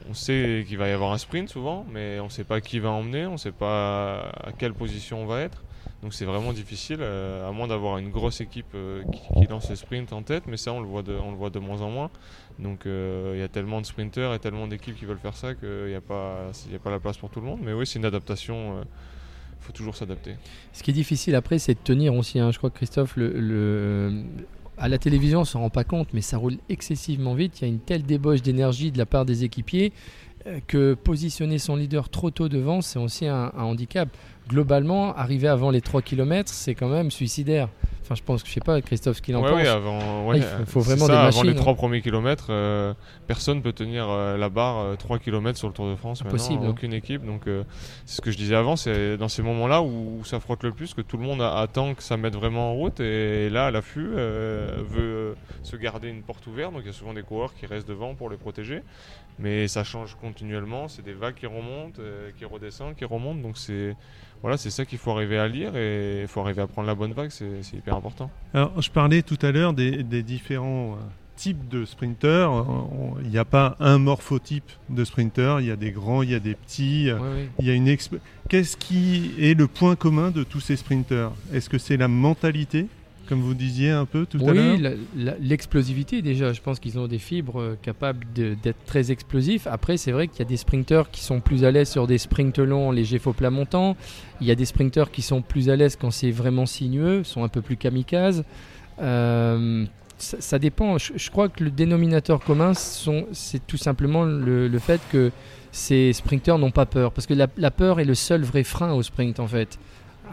on 0.08 0.14
sait 0.14 0.66
qu'il 0.68 0.78
va 0.78 0.88
y 0.88 0.92
avoir 0.92 1.12
un 1.12 1.18
sprint 1.18 1.50
souvent, 1.50 1.86
mais 1.92 2.20
on 2.20 2.26
ne 2.26 2.30
sait 2.30 2.44
pas 2.44 2.62
qui 2.62 2.80
va 2.80 2.90
emmener, 2.90 3.26
on 3.26 3.34
ne 3.34 3.38
sait 3.38 3.52
pas 3.52 4.30
à 4.44 4.52
quelle 4.58 4.74
position 4.74 5.24
on 5.24 5.26
va 5.26 5.42
être. 5.42 5.64
Donc 6.02 6.14
c'est 6.14 6.26
vraiment 6.26 6.54
difficile, 6.54 7.00
euh, 7.02 7.48
à 7.50 7.52
moins 7.52 7.68
d'avoir 7.68 7.98
une 7.98 8.10
grosse 8.10 8.40
équipe 8.40 8.74
euh, 8.74 9.04
qui, 9.38 9.48
lance 9.48 9.70
le 9.70 9.76
sprint 9.76 10.14
en 10.14 10.22
tête, 10.24 10.44
mais 10.48 10.56
ça 10.56 10.72
on 10.72 10.80
le 10.80 10.88
voit 10.88 11.02
de, 11.04 11.60
moins 11.60 11.82
en 11.82 11.90
moins. 11.90 12.10
Donc 12.58 12.86
euh, 12.86 13.34
il 13.36 13.40
y 13.40 13.44
a 13.44 13.50
tellement 13.50 13.82
de 13.82 13.86
sprinters 13.86 14.34
et 14.34 14.40
tellement 14.40 14.68
d'équipes 14.68 14.96
qui 14.96 15.06
veulent 15.06 15.20
faire 15.20 15.36
ça 15.36 15.56
qu'il 15.56 15.88
n'y 15.88 15.96
a, 15.96 16.02
pas, 16.02 16.52
a 16.52 16.80
pas 16.80 16.92
la 16.92 17.00
place 17.00 17.18
pour 17.18 17.30
tout 17.30 17.42
le 17.42 17.46
monde. 17.46 17.60
Mais 17.62 17.74
oui, 17.74 17.86
c'est 17.86 18.00
une 18.00 18.06
adaptation, 18.06 18.80
il 18.80 19.66
faut 19.66 19.74
toujours 19.74 19.96
s'adapter. 19.96 20.36
Ce 20.72 20.84
qui 20.84 20.92
est 20.92 20.94
difficile 20.94 21.36
après, 21.36 21.60
c'est 21.60 21.74
de 21.74 21.80
tenir 21.80 22.14
aussi. 22.14 22.40
Hein. 22.40 22.52
Je 22.52 22.58
crois 22.60 22.70
que 22.70 22.78
Christophe, 22.78 23.18
le, 23.18 24.24
à 24.80 24.88
la 24.88 24.98
télévision, 24.98 25.40
on 25.40 25.42
ne 25.42 25.48
s'en 25.48 25.60
rend 25.60 25.70
pas 25.70 25.84
compte, 25.84 26.10
mais 26.14 26.22
ça 26.22 26.38
roule 26.38 26.58
excessivement 26.70 27.34
vite. 27.34 27.60
Il 27.60 27.62
y 27.64 27.66
a 27.66 27.68
une 27.68 27.80
telle 27.80 28.04
débauche 28.04 28.42
d'énergie 28.42 28.92
de 28.92 28.98
la 28.98 29.06
part 29.06 29.26
des 29.26 29.44
équipiers 29.44 29.92
que 30.68 30.94
positionner 30.94 31.58
son 31.58 31.76
leader 31.76 32.10
trop 32.10 32.32
tôt 32.32 32.50
devant, 32.50 32.82
c'est 32.82 33.00
aussi 33.00 33.28
un, 33.28 33.52
handicap. 33.58 34.10
Globalement, 34.48 35.16
arriver 35.16 35.48
avant 35.48 35.70
les 35.70 35.82
3 35.82 36.02
km, 36.02 36.50
c'est 36.52 36.74
quand 36.74 36.88
même 36.88 37.12
suicidaire. 37.12 37.70
Enfin, 38.02 38.16
je 38.16 38.24
pense 38.24 38.42
que 38.42 38.50
je 38.50 38.54
sais 38.56 38.62
pas, 38.62 38.82
Christophe, 38.82 39.18
ce 39.18 39.22
qu'il 39.22 39.36
en 39.36 39.44
pense. 39.44 39.52
Oui, 39.52 39.68
avant, 39.68 40.34
il 40.34 40.42
faut, 40.66 40.80
vraiment 40.80 41.06
des 41.06 41.14
machines. 41.14 41.42
Avant 41.42 41.44
les 41.44 41.54
3 41.54 41.72
hein. 41.72 41.76
premiers 41.76 42.02
kilomètres, 42.02 42.48
euh, 42.50 42.96
personne 43.28 43.62
peut 43.62 43.74
tenir 43.74 44.10
euh, 44.10 44.38
la 44.38 44.50
barre 44.50 44.98
3 44.98 45.20
km 45.20 45.56
sur 45.56 45.68
le 45.68 45.74
Tour 45.76 45.88
de 45.88 45.96
France. 45.96 46.24
Impossible. 46.26 46.66
Hein. 46.66 46.70
Aucune 46.70 46.94
équipe. 46.94 47.24
Donc, 47.24 47.44
c'est 48.06 48.16
ce 48.16 48.22
que 48.22 48.32
je 48.32 48.38
disais 48.38 48.56
avant, 48.56 48.76
c'est 48.76 49.18
dans 49.18 49.28
ces 49.28 49.44
moments-là 49.44 49.84
où, 49.84 50.24
ça 50.24 50.40
frotte 50.40 50.64
le 50.64 50.72
plus, 50.72 50.96
que 50.96 51.02
tout 51.02 51.18
le 51.18 51.24
monde 51.24 51.44
attend 51.44 51.94
que 51.94 52.02
ça 52.02 52.18
mette 52.18 52.36
vraiment 52.36 52.72
en 52.72 52.74
route. 52.74 53.00
Et, 53.02 53.52
là, 53.52 53.68
à 53.68 53.72
l'affût, 53.72 54.08
veut 54.08 55.36
se 55.62 55.76
garder 55.76 56.08
une 56.08 56.24
porte 56.24 56.48
ouverte. 56.48 56.74
Donc, 56.74 56.82
il 56.84 56.88
y 56.88 56.92
a 56.92 56.94
souvent 56.94 57.14
des 57.14 57.24
coureurs 57.24 57.54
qui 57.54 57.68
restent 57.68 57.88
devant 57.88 58.16
pour 58.16 58.32
les 58.32 58.38
protéger 58.38 58.82
mais 59.40 59.68
ça 59.68 59.84
change 59.84 60.16
continuellement. 60.16 60.88
C'est 60.88 61.02
des 61.02 61.14
vagues 61.14 61.36
qui 61.36 61.46
remontent, 61.46 62.00
euh, 62.00 62.32
qui 62.38 62.46
redescendent, 62.46 62.96
qui 62.96 63.06
remontent. 63.06 63.42
Donc 63.42 63.58
c'est 63.58 63.96
voilà, 64.42 64.58
c'est 64.58 64.70
ça 64.70 64.86
qu'il 64.86 64.98
faut 64.98 65.12
arriver 65.12 65.38
à 65.38 65.48
lire 65.48 65.76
et 65.76 66.22
il 66.22 66.28
faut 66.28 66.42
arriver 66.42 66.62
à 66.62 66.68
prendre 66.68 66.88
la 66.88 66.96
bonne 66.96 67.14
vague. 67.14 67.30
C'est 67.30 67.74
hyper 67.74 67.96
important. 67.96 68.30
Alors, 68.54 68.82
je 68.82 68.90
parlais 68.90 69.22
tout 69.22 69.38
à 69.42 69.52
l'heure 69.52 69.74
des, 69.74 70.04
différents 70.24 70.94
euh, 70.94 70.98
types 71.36 71.68
de 71.68 71.84
sprinteurs. 71.86 72.66
Il 73.22 73.30
n'y 73.30 73.38
a 73.38 73.46
pas 73.46 73.76
un 73.80 73.98
morphotype 73.98 74.72
de 74.90 75.04
sprinter. 75.04 75.58
Il 75.60 75.68
y 75.68 75.72
a 75.72 75.76
des 75.76 75.92
grands, 75.92 76.22
il 76.22 76.32
y 76.32 76.36
a 76.36 76.40
des 76.40 76.56
petits. 76.56 77.10
Il 77.60 77.66
y 77.66 77.70
a 77.70 77.74
une 77.74 77.98
Qu'est-ce 78.48 78.78
qui 78.78 79.34
est 79.40 79.58
le 79.58 79.68
point 79.68 79.96
commun 79.96 80.32
de 80.32 80.44
tous 80.44 80.62
ces 80.62 80.76
sprinteurs? 80.76 81.34
Est-ce 81.54 81.70
que 81.70 81.78
c'est 81.78 81.98
la 81.98 82.08
mentalité? 82.08 82.88
Comme 83.30 83.42
vous 83.42 83.54
disiez 83.54 83.92
un 83.92 84.06
peu 84.06 84.26
tout 84.26 84.40
à 84.44 84.52
l'heure 84.52 84.76
Oui, 84.80 85.34
l'explosivité 85.40 86.24
déjà, 86.24 86.52
je 86.52 86.62
pense 86.62 86.80
qu'ils 86.80 86.98
ont 86.98 87.06
des 87.08 87.20
fibres 87.20 87.62
euh, 87.62 87.78
capables 87.80 88.26
d'être 88.34 88.84
très 88.88 89.12
explosifs. 89.12 89.68
Après, 89.68 89.98
c'est 89.98 90.12
vrai 90.12 90.28
qu'il 90.28 90.40
y 90.40 90.42
a 90.42 90.46
des 90.46 90.58
sprinteurs 90.58 91.12
qui 91.12 91.24
sont 91.24 91.40
plus 91.40 91.64
à 91.64 91.70
l'aise 91.70 91.88
sur 91.90 92.08
des 92.08 92.18
sprints 92.18 92.58
longs, 92.58 92.92
légers 92.92 93.20
faux 93.20 93.34
plats 93.34 93.52
montants. 93.52 93.96
Il 94.42 94.48
y 94.48 94.52
a 94.52 94.56
des 94.56 94.66
sprinteurs 94.66 95.12
qui 95.12 95.22
sont 95.22 95.44
plus 95.44 95.70
à 95.70 95.76
l'aise 95.76 95.96
quand 95.96 96.10
c'est 96.10 96.32
vraiment 96.32 96.66
sinueux, 96.66 97.24
sont 97.24 97.44
un 97.44 97.50
peu 97.50 97.62
plus 97.62 97.78
kamikazes. 97.78 98.44
Euh, 99.00 99.86
ça, 100.18 100.42
ça 100.42 100.58
dépend. 100.58 100.98
Je, 100.98 101.14
je 101.16 101.30
crois 101.30 101.50
que 101.50 101.64
le 101.64 101.70
dénominateur 101.70 102.40
commun, 102.40 102.74
c'est 102.74 103.66
tout 103.68 103.78
simplement 103.78 104.24
le, 104.24 104.68
le 104.68 104.80
fait 104.80 105.02
que 105.12 105.32
ces 105.72 106.14
sprinteurs 106.14 106.58
n'ont 106.58 106.72
pas 106.72 106.88
peur. 106.88 107.12
Parce 107.12 107.28
que 107.28 107.36
la, 107.36 107.46
la 107.58 107.70
peur 107.70 108.00
est 108.00 108.06
le 108.06 108.16
seul 108.16 108.42
vrai 108.42 108.64
frein 108.64 108.94
au 108.94 109.04
sprint 109.04 109.40
en 109.40 109.48
fait. 109.48 109.78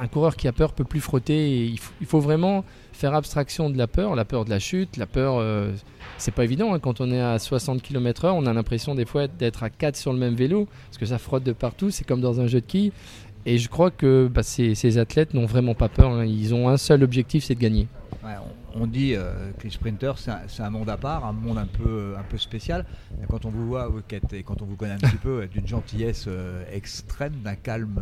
Un 0.01 0.09
coureur 0.09 0.37
qui 0.37 0.47
a 0.49 0.53
peur 0.53 0.73
peut 0.73 0.85
plus 0.85 1.01
frotter. 1.01 1.35
Et 1.53 1.65
il, 1.65 1.79
faut, 1.79 1.93
il 2.01 2.07
faut 2.07 2.21
vraiment 2.21 2.65
faire 2.93 3.15
abstraction 3.15 3.71
de 3.71 3.79
la 3.79 3.87
peur, 3.87 4.15
la 4.15 4.25
peur 4.25 4.45
de 4.45 4.51
la 4.51 4.59
chute, 4.59 4.97
la 4.97 5.07
peur. 5.07 5.37
euh, 5.39 5.73
c'est 6.19 6.33
pas 6.33 6.45
évident 6.45 6.73
hein. 6.75 6.79
quand 6.79 7.01
on 7.01 7.11
est 7.11 7.21
à 7.21 7.39
60 7.39 7.83
km/h, 7.83 8.31
on 8.31 8.47
a 8.47 8.53
l'impression 8.53 8.95
des 8.95 9.05
fois 9.05 9.27
d'être 9.29 9.63
à 9.63 9.71
4 9.71 9.97
sur 9.97 10.13
le 10.13 10.19
même 10.19 10.35
vélo 10.35 10.67
parce 10.87 10.99
que 10.99 11.07
ça 11.07 11.19
frotte 11.19 11.45
de 11.45 11.53
partout. 11.53 11.91
C'est 11.91 12.05
comme 12.07 12.21
dans 12.21 12.41
un 12.41 12.47
jeu 12.47 12.61
de 12.61 12.67
quilles. 12.67 12.93
Et 13.45 13.59
je 13.59 13.69
crois 13.69 13.91
que 13.91 14.29
bah, 14.33 14.43
ces, 14.43 14.75
ces 14.75 14.99
athlètes 14.99 15.33
n'ont 15.35 15.47
vraiment 15.47 15.75
pas 15.75 15.89
peur. 15.89 16.11
hein. 16.11 16.25
Ils 16.25 16.53
ont 16.55 16.69
un 16.69 16.77
seul 16.77 17.03
objectif, 17.05 17.45
c'est 17.45 17.55
de 17.55 17.61
gagner. 17.61 17.87
Ouais, 18.25 18.33
on, 18.75 18.83
on 18.83 18.87
dit 18.87 19.15
euh, 19.15 19.53
que 19.59 19.65
les 19.65 19.71
sprinters, 19.71 20.17
c'est 20.19 20.63
un, 20.63 20.71
monde 20.71 20.91
à 20.91 20.97
part, 20.97 21.25
un 21.25 21.33
monde 21.33 21.59
un 21.59 21.67
peu, 21.67 22.15
un 22.19 22.23
peu 22.25 22.39
spécial. 22.39 22.85
Quand 23.31 23.45
on 23.45 23.51
vous 23.51 23.67
voit, 23.67 23.87
vous, 23.89 24.01
et 24.33 24.43
quand 24.43 24.63
on 24.63 24.65
vous 24.65 24.75
connaît 24.75 24.95
un 24.95 24.99
petit 24.99 25.17
peu, 25.23 25.47
d'une 25.47 25.67
gentillesse 25.67 26.25
euh, 26.27 26.65
extrême, 26.73 27.35
d'un 27.45 27.55
calme 27.55 28.01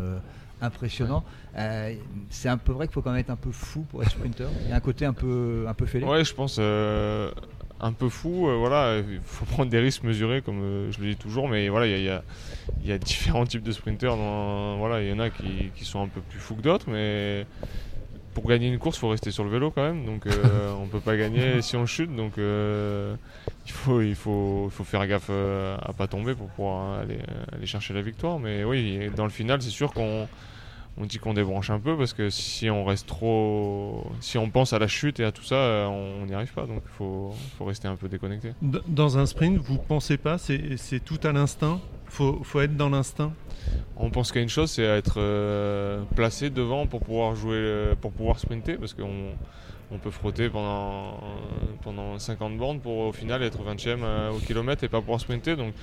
impressionnant, 0.64 1.24
euh, 1.56 1.94
c'est 2.30 2.48
un 2.48 2.56
peu 2.56 2.72
vrai 2.72 2.86
qu'il 2.86 2.94
faut 2.94 3.02
quand 3.02 3.10
même 3.10 3.20
être 3.20 3.30
un 3.30 3.36
peu 3.36 3.50
fou 3.52 3.86
pour 3.90 4.02
être 4.02 4.10
sprinter. 4.10 4.48
Il 4.64 4.70
y 4.70 4.72
a 4.72 4.76
un 4.76 4.80
côté 4.80 5.04
un 5.04 5.12
peu, 5.12 5.66
un 5.68 5.74
peu 5.74 5.86
fêlé. 5.86 6.04
Ouais, 6.04 6.24
je 6.24 6.34
pense 6.34 6.56
euh, 6.58 7.30
un 7.80 7.92
peu 7.92 8.08
fou. 8.08 8.48
euh, 8.48 8.56
voilà, 8.56 8.98
il 8.98 9.20
faut 9.24 9.44
prendre 9.44 9.70
des 9.70 9.78
risques 9.78 10.02
mesurés, 10.02 10.42
comme 10.42 10.88
je 10.90 11.00
le 11.00 11.10
dis 11.10 11.16
toujours. 11.16 11.48
Mais 11.48 11.68
voilà, 11.68 11.86
il 11.86 12.02
y 12.02 12.08
a, 12.08 12.22
y 12.82 12.92
y 12.92 12.98
différents 12.98 13.46
types 13.46 13.62
de 13.62 13.72
sprinters. 13.72 14.16
Dans, 14.16 14.78
voilà, 14.78 15.02
il 15.02 15.08
y 15.08 15.12
en 15.12 15.20
a 15.20 15.30
qui, 15.30 15.70
qui 15.74 15.84
sont 15.84 16.02
un 16.02 16.08
peu 16.08 16.20
plus 16.20 16.40
fous 16.40 16.54
que 16.54 16.62
d'autres, 16.62 16.90
mais 16.90 17.46
pour 18.34 18.48
gagner 18.48 18.68
une 18.68 18.78
course, 18.78 18.96
il 18.96 19.00
faut 19.00 19.08
rester 19.08 19.30
sur 19.30 19.44
le 19.44 19.50
vélo 19.50 19.70
quand 19.70 19.82
même. 19.82 20.04
Donc, 20.04 20.26
euh, 20.26 20.72
on 20.82 20.86
peut 20.86 21.00
pas 21.00 21.16
gagner 21.16 21.62
si 21.62 21.76
on 21.76 21.86
chute. 21.86 22.14
Donc, 22.14 22.36
euh, 22.36 23.14
il 23.64 23.72
faut, 23.72 24.02
il 24.02 24.16
faut, 24.16 24.66
il 24.66 24.70
faut 24.72 24.84
faire 24.84 25.06
gaffe 25.06 25.30
à 25.30 25.92
pas 25.96 26.08
tomber 26.08 26.34
pour 26.34 26.48
pouvoir 26.48 26.98
aller, 27.00 27.18
aller 27.52 27.66
chercher 27.66 27.94
la 27.94 28.02
victoire. 28.02 28.38
Mais 28.38 28.64
oui, 28.64 29.08
dans 29.16 29.24
le 29.24 29.30
final, 29.30 29.62
c'est 29.62 29.70
sûr 29.70 29.92
qu'on 29.92 30.28
on 30.96 31.06
dit 31.06 31.18
qu'on 31.18 31.34
débranche 31.34 31.70
un 31.70 31.80
peu 31.80 31.96
parce 31.96 32.12
que 32.12 32.30
si 32.30 32.70
on 32.70 32.84
reste 32.84 33.06
trop. 33.06 34.06
Si 34.20 34.38
on 34.38 34.50
pense 34.50 34.72
à 34.72 34.78
la 34.78 34.86
chute 34.86 35.18
et 35.20 35.24
à 35.24 35.32
tout 35.32 35.42
ça, 35.42 35.56
euh, 35.56 35.86
on 35.86 36.26
n'y 36.26 36.34
arrive 36.34 36.52
pas. 36.52 36.66
Donc 36.66 36.82
il 36.84 36.96
faut, 36.96 37.34
faut 37.58 37.64
rester 37.64 37.88
un 37.88 37.96
peu 37.96 38.08
déconnecté. 38.08 38.52
Dans 38.62 39.18
un 39.18 39.26
sprint, 39.26 39.58
vous 39.58 39.78
pensez 39.78 40.16
pas, 40.16 40.38
c'est 40.38 41.04
tout 41.04 41.20
à 41.24 41.32
l'instinct? 41.32 41.80
Faut, 42.06 42.40
faut 42.44 42.60
être 42.60 42.76
dans 42.76 42.90
l'instinct? 42.90 43.32
On 43.96 44.10
pense 44.10 44.30
qu'à 44.30 44.40
une 44.40 44.48
chose, 44.48 44.70
c'est 44.70 44.86
à 44.86 44.96
être 44.96 45.14
euh, 45.18 46.02
placé 46.14 46.50
devant 46.50 46.86
pour 46.86 47.00
pouvoir 47.00 47.34
jouer, 47.34 47.56
euh, 47.56 47.94
pour 47.94 48.12
pouvoir 48.12 48.38
sprinter 48.38 48.76
parce 48.76 48.94
qu'on 48.94 49.32
on 49.90 49.98
peut 49.98 50.10
frotter 50.10 50.48
pendant, 50.48 51.18
pendant 51.82 52.18
50 52.18 52.56
bornes 52.56 52.80
pour 52.80 52.98
au 52.98 53.12
final 53.12 53.42
être 53.42 53.62
20ème 53.62 54.00
euh, 54.02 54.30
au 54.30 54.38
kilomètre 54.38 54.84
et 54.84 54.88
pas 54.88 55.00
pouvoir 55.00 55.20
sprinter. 55.20 55.56
Donc, 55.56 55.74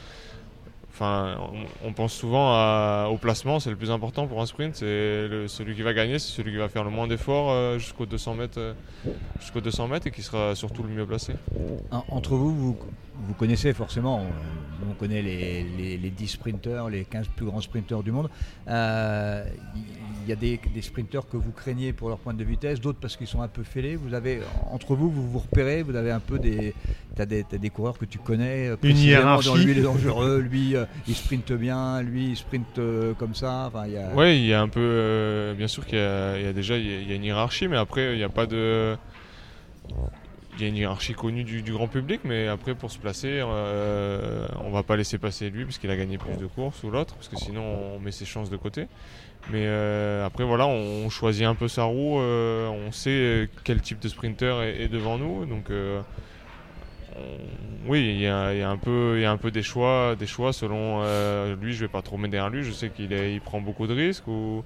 enfin, 0.94 1.38
on, 1.86 1.94
pense 1.94 2.14
souvent 2.14 3.06
au 3.08 3.18
placement, 3.18 3.60
c'est 3.60 3.70
le 3.70 3.76
plus 3.76 3.92
important 3.92 4.28
pour 4.28 4.42
un 4.42 4.46
sprint. 4.46 4.76
C'est 4.76 5.48
celui 5.48 5.76
qui 5.76 5.82
va 5.82 5.94
gagner, 5.94 6.20
c'est 6.20 6.32
celui 6.36 6.52
qui 6.52 6.58
va 6.58 6.70
faire 6.70 6.84
le 6.84 6.90
moins 6.90 7.08
d'efforts 7.08 7.52
euh, 7.52 7.78
jusqu'aux 7.78 8.06
200 8.06 8.36
mètres, 8.36 8.60
euh, 8.60 8.74
jusqu'aux 9.40 9.62
200 9.62 9.88
mètres 9.88 10.08
et 10.08 10.12
qui 10.12 10.22
sera 10.22 10.56
surtout 10.56 10.84
le 10.84 10.90
mieux 10.90 11.06
placé. 11.06 11.34
En- 11.92 12.04
Entre 12.10 12.36
vous, 12.36 12.54
vous, 12.56 12.78
vous 13.28 13.34
connaissez 13.34 13.74
forcément, 13.74 14.22
on, 14.22 14.90
on 14.90 14.94
connaît 14.96 15.22
les, 15.22 15.64
les, 15.78 15.98
les 15.98 16.10
10 16.10 16.28
sprinteurs, 16.28 16.90
les 16.90 17.06
15 17.06 17.28
plus 17.36 17.46
grands 17.46 17.62
sprinteurs 17.62 18.04
du 18.04 18.12
monde. 18.12 18.30
Euh, 18.68 19.44
Il 20.24 20.30
y 20.30 20.34
a 20.34 20.36
des, 20.36 20.60
des 20.74 20.82
sprinteurs 20.82 21.28
que 21.28 21.38
vous 21.38 21.52
craignez 21.52 21.94
pour 21.94 22.10
leur 22.10 22.18
pointe 22.20 22.38
de 22.38 22.44
vitesse, 22.44 22.80
d'autres 22.80 23.00
parce 23.00 23.16
qu'ils 23.18 23.28
sont 23.28 23.42
un 23.42 23.48
peu 23.48 23.64
fêlés. 23.64 23.96
Vous 23.96 24.14
avez, 24.14 24.40
entre 24.72 24.96
vous, 24.96 25.10
vous 25.10 25.28
vous 25.30 25.40
repérez, 25.40 25.82
vous 25.84 25.96
avez 25.96 26.12
un 26.12 26.20
peu 26.20 26.38
des. 26.40 26.74
Tu 27.16 27.22
as, 27.22 27.26
des 27.26 27.70
coureurs 27.70 27.98
que 27.98 28.06
tu 28.06 28.18
connais. 28.20 28.70
euh, 28.70 28.78
précisément, 28.78 29.20
hiérarchie. 29.22 29.48
Dans 29.50 29.56
lui, 29.56 29.72
il 29.72 29.78
est 29.80 29.82
dangereux, 29.82 30.40
lui, 30.40 30.76
euh, 30.76 30.86
il 31.08 31.16
sprinte 31.16 31.52
bien, 31.54 32.02
lui, 32.02 32.30
il 32.30 32.36
sprinte 32.38 32.78
euh, 32.80 33.14
comme 33.16 33.36
ça. 33.36 33.66
Enfin, 33.68 33.86
il 33.88 33.94
y 33.94 33.98
a- 33.98 34.14
Ouais, 34.14 34.38
il 34.40 34.46
y 34.46 34.54
a 34.54 34.62
un 34.62 34.70
peu. 34.70 34.80
euh, 34.80 35.54
bien 35.56 35.68
sûr 35.68 35.86
qu'il 35.86 35.98
y, 35.98 36.02
a 36.02 36.38
il 36.38 36.44
y 36.46 36.48
a 36.48 36.54
déjà 36.54 36.78
il 36.78 36.86
y 36.88 36.94
a- 36.96 37.00
il 37.02 37.10
y 37.10 37.12
a 37.12 37.16
une 37.16 37.24
hiérarchie, 37.26 37.68
mais 37.68 37.78
après, 37.78 38.14
il 38.14 38.18
n'y 38.18 38.24
a 38.24 38.30
pas 38.30 38.46
de. 38.46 38.96
Il 40.58 40.62
y 40.62 40.66
a 40.66 40.68
une 40.68 40.76
hiérarchie 40.76 41.14
connue 41.14 41.44
du, 41.44 41.62
du 41.62 41.72
grand 41.72 41.88
public, 41.88 42.22
mais 42.26 42.48
après, 42.48 42.76
pour 42.76 42.92
se 42.92 43.00
placer, 43.00 43.40
euh, 43.42 44.48
on 44.64 44.70
va 44.70 44.84
pas 44.84 44.98
laisser 44.98 45.18
passer 45.18 45.50
lui 45.50 45.64
parce 45.64 45.78
qu'il 45.78 45.90
a 45.90 45.96
gagné 45.96 46.18
plus 46.18 46.36
de 46.38 46.46
courses 46.46 46.84
ou 46.84 46.92
l'autre, 46.92 47.16
parce 47.16 47.30
que 47.30 47.38
sinon, 47.38 47.64
on 47.96 48.00
met 48.00 48.12
ses 48.12 48.26
chances 48.26 48.50
de 48.50 48.58
côté. 48.58 48.88
Mais 49.50 49.64
euh, 49.66 50.26
après, 50.26 50.44
voilà, 50.44 50.68
on, 50.68 51.10
choisit 51.10 51.46
un 51.46 51.56
peu 51.56 51.68
sa 51.68 51.84
roue, 51.84 52.20
euh, 52.20 52.68
on 52.68 52.92
sait 52.92 53.50
quel 53.64 53.82
type 53.82 54.00
de 54.00 54.10
sprinter 54.10 54.62
est, 54.62 54.84
est 54.84 54.88
devant 54.88 55.18
nous, 55.18 55.46
donc. 55.46 55.70
euh, 55.72 56.02
on- 57.16 57.90
oui, 57.90 58.14
il 58.14 58.22
y, 58.22 58.28
a, 58.28 58.70
un 58.70 58.78
peu, 58.78 59.52
des 59.52 59.64
choix, 59.64 60.16
des 60.18 60.28
choix 60.28 60.54
selon 60.54 61.02
euh, 61.02 61.56
lui. 61.56 61.74
Je 61.74 61.82
vais 61.82 61.88
pas 61.92 62.02
trop 62.02 62.18
mettre 62.18 62.32
derrière 62.32 62.50
lui. 62.50 62.64
Je 62.64 62.72
sais 62.72 62.90
qu'il 62.90 63.12
est- 63.14 63.34
il 63.34 63.42
prend 63.42 63.60
beaucoup 63.60 63.88
de 63.88 63.94
risques 63.94 64.28
ou 64.28 64.64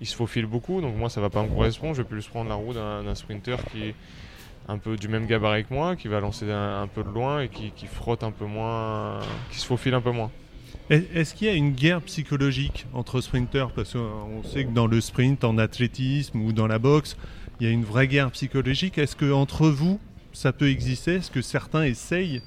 il 0.00 0.06
se 0.06 0.14
faufile 0.14 0.46
beaucoup. 0.46 0.80
Donc 0.80 0.94
moi, 0.96 1.08
ça 1.08 1.20
va 1.20 1.30
pas 1.30 1.42
me 1.42 1.48
correspondre. 1.48 1.94
Je 1.94 2.02
vais 2.02 2.08
plus 2.08 2.26
prendre 2.26 2.50
la 2.50 2.56
roue 2.56 2.74
d'un 2.74 3.14
sprinter 3.14 3.56
qui 3.72 3.84
est 3.88 3.94
un 4.68 4.78
peu 4.78 4.96
du 4.96 5.08
même 5.08 5.26
gabarit 5.26 5.64
que 5.64 5.72
moi, 5.72 5.96
qui 5.96 6.08
va 6.08 6.20
lancer 6.20 6.50
un, 6.50 6.82
un 6.82 6.86
peu 6.86 7.02
de 7.02 7.08
loin 7.08 7.40
et 7.40 7.48
qui, 7.48 7.70
qui 7.74 7.86
frotte 7.86 8.22
un 8.22 8.30
peu 8.30 8.44
moins, 8.44 9.18
qui 9.50 9.58
se 9.58 9.66
faufile 9.66 9.94
un 9.94 10.00
peu 10.00 10.10
moins. 10.10 10.30
Est- 10.90 11.08
Est-ce 11.14 11.34
qu'il 11.34 11.46
y 11.46 11.50
a 11.50 11.54
une 11.54 11.72
guerre 11.72 12.02
psychologique 12.02 12.86
entre 12.92 13.20
sprinteurs 13.20 13.70
Parce 13.72 13.94
qu'on 13.94 14.42
sait 14.44 14.64
que 14.64 14.70
dans 14.70 14.86
le 14.86 15.00
sprint, 15.00 15.42
en 15.44 15.56
athlétisme 15.58 16.40
ou 16.42 16.52
dans 16.52 16.66
la 16.66 16.78
boxe, 16.78 17.16
il 17.60 17.66
y 17.66 17.70
a 17.70 17.72
une 17.72 17.84
vraie 17.84 18.08
guerre 18.08 18.30
psychologique. 18.30 18.98
Est-ce 18.98 19.16
que 19.16 19.32
entre 19.32 19.68
vous, 19.68 19.98
ça 20.32 20.52
peut 20.52 20.68
exister? 20.68 21.14
Est-ce 21.16 21.30
que 21.30 21.42
certains 21.42 21.84
essayent 21.84 22.42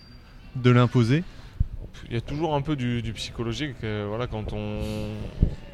de 0.56 0.70
l'imposer? 0.70 1.24
Il 2.08 2.14
y 2.14 2.18
a 2.18 2.22
toujours 2.22 2.56
un 2.56 2.62
peu 2.62 2.76
du, 2.76 3.02
du 3.02 3.14
psychologique. 3.14 3.76
euh, 3.84 4.06
voilà, 4.08 4.28
quand 4.28 4.54
on 4.54 4.80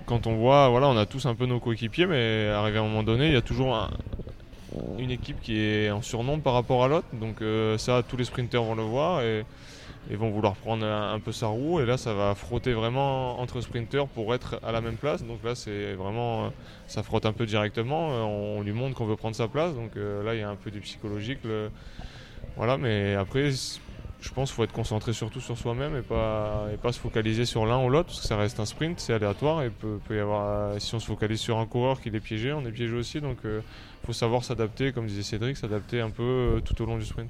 quand 0.05 0.25
on 0.25 0.37
voit, 0.37 0.69
voilà, 0.69 0.87
on 0.87 0.95
a 0.95 1.05
tous 1.05 1.25
un 1.25 1.35
peu 1.35 1.45
nos 1.45 1.59
coéquipiers, 1.59 2.05
mais 2.05 2.47
arrivé 2.47 2.77
à 2.77 2.81
un 2.81 2.85
moment 2.85 3.03
donné, 3.03 3.27
il 3.27 3.33
y 3.33 3.37
a 3.37 3.41
toujours 3.41 3.75
un- 3.75 3.89
une 4.97 5.11
équipe 5.11 5.39
qui 5.41 5.59
est 5.59 5.91
en 5.91 6.01
surnombre 6.01 6.43
par 6.43 6.53
rapport 6.53 6.83
à 6.83 6.87
l'autre. 6.87 7.07
Donc 7.13 7.41
euh, 7.41 7.77
ça, 7.77 8.03
tous 8.07 8.17
les 8.17 8.25
sprinters 8.25 8.63
vont 8.63 8.75
le 8.75 8.83
voir 8.83 9.21
et, 9.21 9.45
vont 10.11 10.29
vouloir 10.29 10.55
prendre 10.55 10.85
un, 10.85 11.19
peu 11.19 11.31
sa 11.31 11.47
roue. 11.47 11.79
Et 11.81 11.85
là, 11.85 11.97
ça 11.97 12.13
va 12.13 12.33
frotter 12.33 12.73
vraiment 12.73 13.39
entre 13.39 13.59
sprinters 13.61 14.07
pour 14.07 14.33
être 14.33 14.59
à 14.63 14.71
la 14.71 14.79
même 14.79 14.95
place. 14.95 15.23
Donc 15.23 15.43
là, 15.43 15.53
c'est 15.53 15.93
vraiment, 15.93 16.45
euh, 16.45 16.49
ça 16.87 17.03
frotte 17.03 17.25
un 17.25 17.33
peu 17.33 17.45
directement. 17.45 18.11
Euh, 18.11 18.21
On, 18.21 18.61
lui 18.61 18.71
montre 18.71 18.95
qu'on 18.95 19.05
veut 19.05 19.17
prendre 19.17 19.35
sa 19.35 19.47
place. 19.47 19.73
Donc 19.73 19.97
euh, 19.97 20.23
là, 20.23 20.33
il 20.33 20.39
y 20.39 20.43
a 20.43 20.49
un 20.49 20.55
peu 20.55 20.71
du 20.71 20.79
psychologique. 20.79 21.39
Voilà, 22.55 22.77
mais 22.77 23.15
après, 23.15 23.51
je 24.19 24.29
pense 24.31 24.49
qu'il 24.49 24.55
faut 24.55 24.63
être 24.63 24.73
concentré 24.73 25.13
surtout 25.13 25.39
sur 25.39 25.57
soi-même 25.57 25.95
et 25.95 26.01
pas, 26.01 26.67
et 26.73 26.77
pas 26.77 26.91
se 26.91 26.99
focaliser 26.99 27.45
sur 27.45 27.65
l'un 27.65 27.83
ou 27.83 27.89
l'autre, 27.89 28.07
parce 28.07 28.21
que 28.21 28.27
ça 28.27 28.35
reste 28.35 28.59
un 28.59 28.65
sprint, 28.65 28.99
c'est 28.99 29.13
aléatoire 29.13 29.63
et 29.63 29.69
peut, 29.69 29.99
peut 30.07 30.15
y 30.15 30.19
avoir, 30.19 30.73
euh, 30.73 30.79
si 30.79 30.95
on 30.95 30.99
se 30.99 31.05
focalise 31.07 31.39
sur 31.39 31.59
un 31.59 31.65
coureur 31.65 32.01
qui 32.01 32.09
est 32.09 32.19
piégé, 32.19 32.51
on 32.51 32.65
est 32.65 32.71
piégé 32.71 32.95
aussi, 32.95 33.21
donc 33.21 33.37
il 33.43 33.61
faut 34.05 34.13
savoir 34.13 34.43
s'adapter, 34.43 34.91
comme 34.91 35.05
disait 35.05 35.23
Cédric, 35.23 35.57
s'adapter 35.57 36.01
un 36.01 36.09
peu 36.09 36.23
euh, 36.23 36.59
tout 36.61 36.81
au 36.81 36.85
long 36.85 36.97
du 36.97 37.05
sprint. 37.05 37.29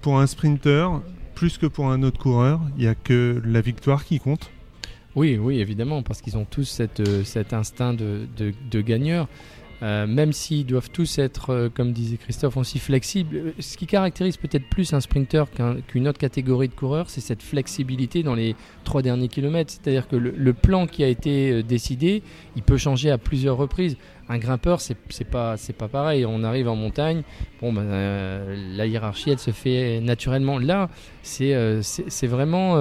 Pour 0.00 0.18
un 0.18 0.26
sprinter, 0.26 0.88
plus 1.34 1.58
que 1.58 1.66
pour 1.66 1.90
un 1.90 2.02
autre 2.02 2.18
coureur, 2.18 2.60
il 2.76 2.82
n'y 2.82 2.88
a 2.88 2.94
que 2.94 3.42
la 3.44 3.60
victoire 3.60 4.04
qui 4.04 4.18
compte. 4.20 4.50
Oui, 5.14 5.38
oui, 5.40 5.60
évidemment, 5.60 6.02
parce 6.02 6.20
qu'ils 6.20 6.36
ont 6.36 6.44
tous 6.44 6.64
cette, 6.64 7.00
euh, 7.00 7.24
cet 7.24 7.52
instinct 7.52 7.94
de, 7.94 8.26
de, 8.36 8.52
de 8.70 8.80
gagneur. 8.80 9.28
Euh, 9.82 10.06
même 10.06 10.32
s'ils 10.32 10.64
doivent 10.64 10.90
tous 10.90 11.18
être, 11.18 11.50
euh, 11.50 11.68
comme 11.68 11.92
disait 11.92 12.16
Christophe, 12.16 12.56
aussi 12.56 12.78
flexibles. 12.78 13.36
Euh, 13.36 13.52
Ce 13.58 13.76
qui 13.76 13.86
caractérise 13.86 14.38
peut-être 14.38 14.66
plus 14.70 14.94
un 14.94 15.00
sprinter 15.00 15.44
qu'un- 15.54 15.80
qu'une 15.82 16.08
autre 16.08 16.18
catégorie 16.18 16.68
de 16.68 16.74
coureurs, 16.74 17.10
c'est 17.10 17.20
cette 17.20 17.42
flexibilité 17.42 18.22
dans 18.22 18.34
les 18.34 18.56
trois 18.84 19.02
derniers 19.02 19.28
kilomètres. 19.28 19.70
C'est-à-dire 19.72 20.08
que 20.08 20.16
le, 20.16 20.52
plan 20.54 20.86
qui 20.86 21.04
a 21.04 21.08
été 21.08 21.50
euh, 21.52 21.62
décidé, 21.62 22.22
il 22.56 22.62
peut 22.62 22.78
changer 22.78 23.10
à 23.10 23.18
plusieurs 23.18 23.58
reprises. 23.58 23.98
Un 24.28 24.38
grimpeur, 24.38 24.80
c'est 24.80 24.96
pas, 25.30 25.56
c'est 25.58 25.74
pas 25.76 25.88
pareil. 25.88 26.24
On 26.24 26.42
arrive 26.42 26.68
en 26.68 26.74
montagne, 26.74 27.22
bon, 27.60 27.72
ben, 27.72 27.84
la 28.76 28.86
hiérarchie, 28.86 29.30
elle 29.30 29.38
se 29.38 29.52
fait 29.52 30.00
naturellement. 30.00 30.58
Là, 30.58 30.88
c'est 31.22 31.54
c'est 31.82 32.10
c'est 32.10 32.26
vraiment. 32.26 32.74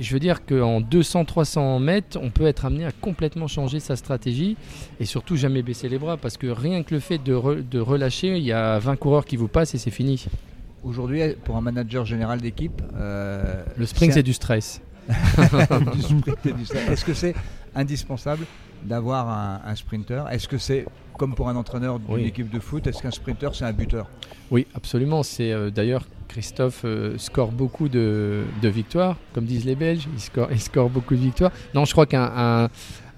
Je 0.00 0.12
veux 0.12 0.20
dire 0.20 0.44
qu'en 0.46 0.80
200-300 0.80 1.80
mètres, 1.80 2.18
on 2.20 2.30
peut 2.30 2.46
être 2.46 2.64
amené 2.64 2.84
à 2.84 2.92
complètement 2.92 3.46
changer 3.46 3.80
sa 3.80 3.96
stratégie 3.96 4.56
et 5.00 5.04
surtout 5.04 5.36
jamais 5.36 5.62
baisser 5.62 5.88
les 5.88 5.98
bras 5.98 6.16
parce 6.16 6.36
que 6.36 6.46
rien 6.46 6.82
que 6.82 6.94
le 6.94 7.00
fait 7.00 7.18
de, 7.18 7.34
re- 7.34 7.66
de 7.68 7.78
relâcher, 7.80 8.36
il 8.36 8.44
y 8.44 8.52
a 8.52 8.78
20 8.78 8.96
coureurs 8.96 9.24
qui 9.24 9.36
vous 9.36 9.48
passent 9.48 9.74
et 9.74 9.78
c'est 9.78 9.90
fini. 9.90 10.26
Aujourd'hui, 10.82 11.22
pour 11.44 11.56
un 11.56 11.60
manager 11.62 12.04
général 12.04 12.40
d'équipe, 12.40 12.82
euh, 12.96 13.62
Le 13.76 13.86
sprint, 13.86 14.12
c'est 14.12 14.18
c'est 14.18 14.22
du 14.22 14.32
stress. 14.34 14.82
Du 15.94 16.02
sprint 16.02 16.46
et 16.46 16.52
du 16.52 16.64
stress. 16.64 16.88
Est-ce 16.88 17.04
que 17.04 17.14
c'est 17.14 17.34
indispensable 17.74 18.46
d'avoir 18.84 19.28
un, 19.28 19.60
un 19.64 19.74
sprinter? 19.74 20.24
Est-ce 20.30 20.48
que 20.48 20.58
c'est 20.58 20.86
comme 21.16 21.34
pour 21.34 21.48
un 21.48 21.56
entraîneur 21.56 21.98
d'une 22.00 22.14
Oui. 22.14 22.24
équipe 22.24 22.50
de 22.50 22.58
foot, 22.58 22.86
est-ce 22.86 23.00
qu'un 23.02 23.10
sprinter 23.10 23.54
c'est 23.54 23.64
un 23.64 23.72
buteur? 23.72 24.06
Oui, 24.50 24.66
absolument. 24.74 25.22
C'est 25.22 25.52
euh, 25.52 25.70
d'ailleurs 25.70 26.04
Christophe 26.28 26.82
euh, 26.84 27.16
score 27.18 27.52
beaucoup 27.52 27.88
de, 27.88 28.42
de 28.62 28.68
victoires, 28.68 29.16
comme 29.32 29.44
disent 29.44 29.64
les 29.64 29.76
Belges. 29.76 30.08
Il 30.12 30.20
score, 30.20 30.48
il 30.50 30.60
score 30.60 30.90
beaucoup 30.90 31.14
de 31.14 31.20
victoires. 31.20 31.52
Non, 31.74 31.84
je 31.84 31.92
crois 31.92 32.06
qu'un 32.06 32.32
un, 32.36 32.68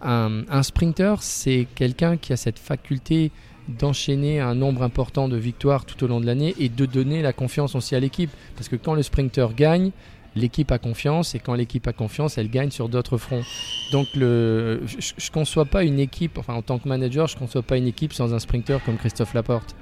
un- 0.02 0.42
un 0.50 0.62
sprinter, 0.62 1.22
c'est 1.22 1.66
quelqu'un 1.74 2.16
qui 2.18 2.32
a 2.32 2.36
cette 2.36 2.58
faculté 2.58 3.30
d'enchaîner 3.68 4.38
un 4.38 4.54
nombre 4.54 4.82
important 4.84 5.26
de 5.28 5.36
victoires 5.36 5.84
tout 5.86 6.04
au 6.04 6.06
long 6.06 6.20
de 6.20 6.26
l'année 6.26 6.54
et 6.58 6.68
de 6.68 6.86
donner 6.86 7.20
la 7.22 7.32
confiance 7.32 7.74
aussi 7.74 7.96
à 7.96 8.00
l'équipe. 8.00 8.30
Parce 8.54 8.68
que 8.68 8.76
quand 8.76 8.94
le 8.94 9.02
sprinter 9.02 9.54
gagne, 9.56 9.90
l'équipe 10.36 10.70
a 10.70 10.78
confiance 10.78 11.34
et 11.34 11.38
quand 11.40 11.54
l'équipe 11.54 11.86
a 11.88 11.92
confiance, 11.92 12.38
elle 12.38 12.50
gagne 12.50 12.70
sur 12.70 12.88
d'autres 12.88 13.16
fronts. 13.16 13.42
Donc 13.90 14.06
je 14.14 14.20
ne 14.20 15.32
conçois 15.32 15.64
pas 15.64 15.82
une 15.82 15.98
équipe, 15.98 16.38
enfin 16.38 16.54
en 16.54 16.62
tant 16.62 16.78
que 16.78 16.88
manager, 16.88 17.26
je 17.26 17.34
ne 17.34 17.40
conçois 17.40 17.62
pas 17.62 17.76
une 17.76 17.86
équipe 17.86 18.12
sans 18.12 18.34
un 18.34 18.38
sprinter 18.38 18.78
comme 18.84 18.96
Christophe 18.96 19.34
Laporte. 19.34 19.74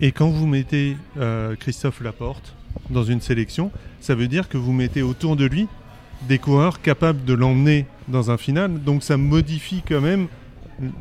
Et 0.00 0.10
quand 0.10 0.30
vous 0.30 0.48
mettez 0.48 0.96
euh, 1.16 1.54
Christophe 1.54 2.00
Laporte 2.00 2.54
dans 2.90 3.04
une 3.04 3.20
sélection, 3.20 3.70
ça 4.00 4.16
veut 4.16 4.26
dire 4.26 4.48
que 4.48 4.56
vous 4.56 4.72
mettez 4.72 5.02
autour 5.02 5.36
de 5.36 5.44
lui 5.44 5.68
des 6.28 6.38
coureurs 6.38 6.80
capables 6.80 7.24
de 7.24 7.34
l'emmener 7.34 7.86
dans 8.08 8.30
un 8.30 8.36
final. 8.36 8.82
Donc 8.82 9.04
ça 9.04 9.16
modifie 9.16 9.82
quand 9.86 10.00
même 10.00 10.26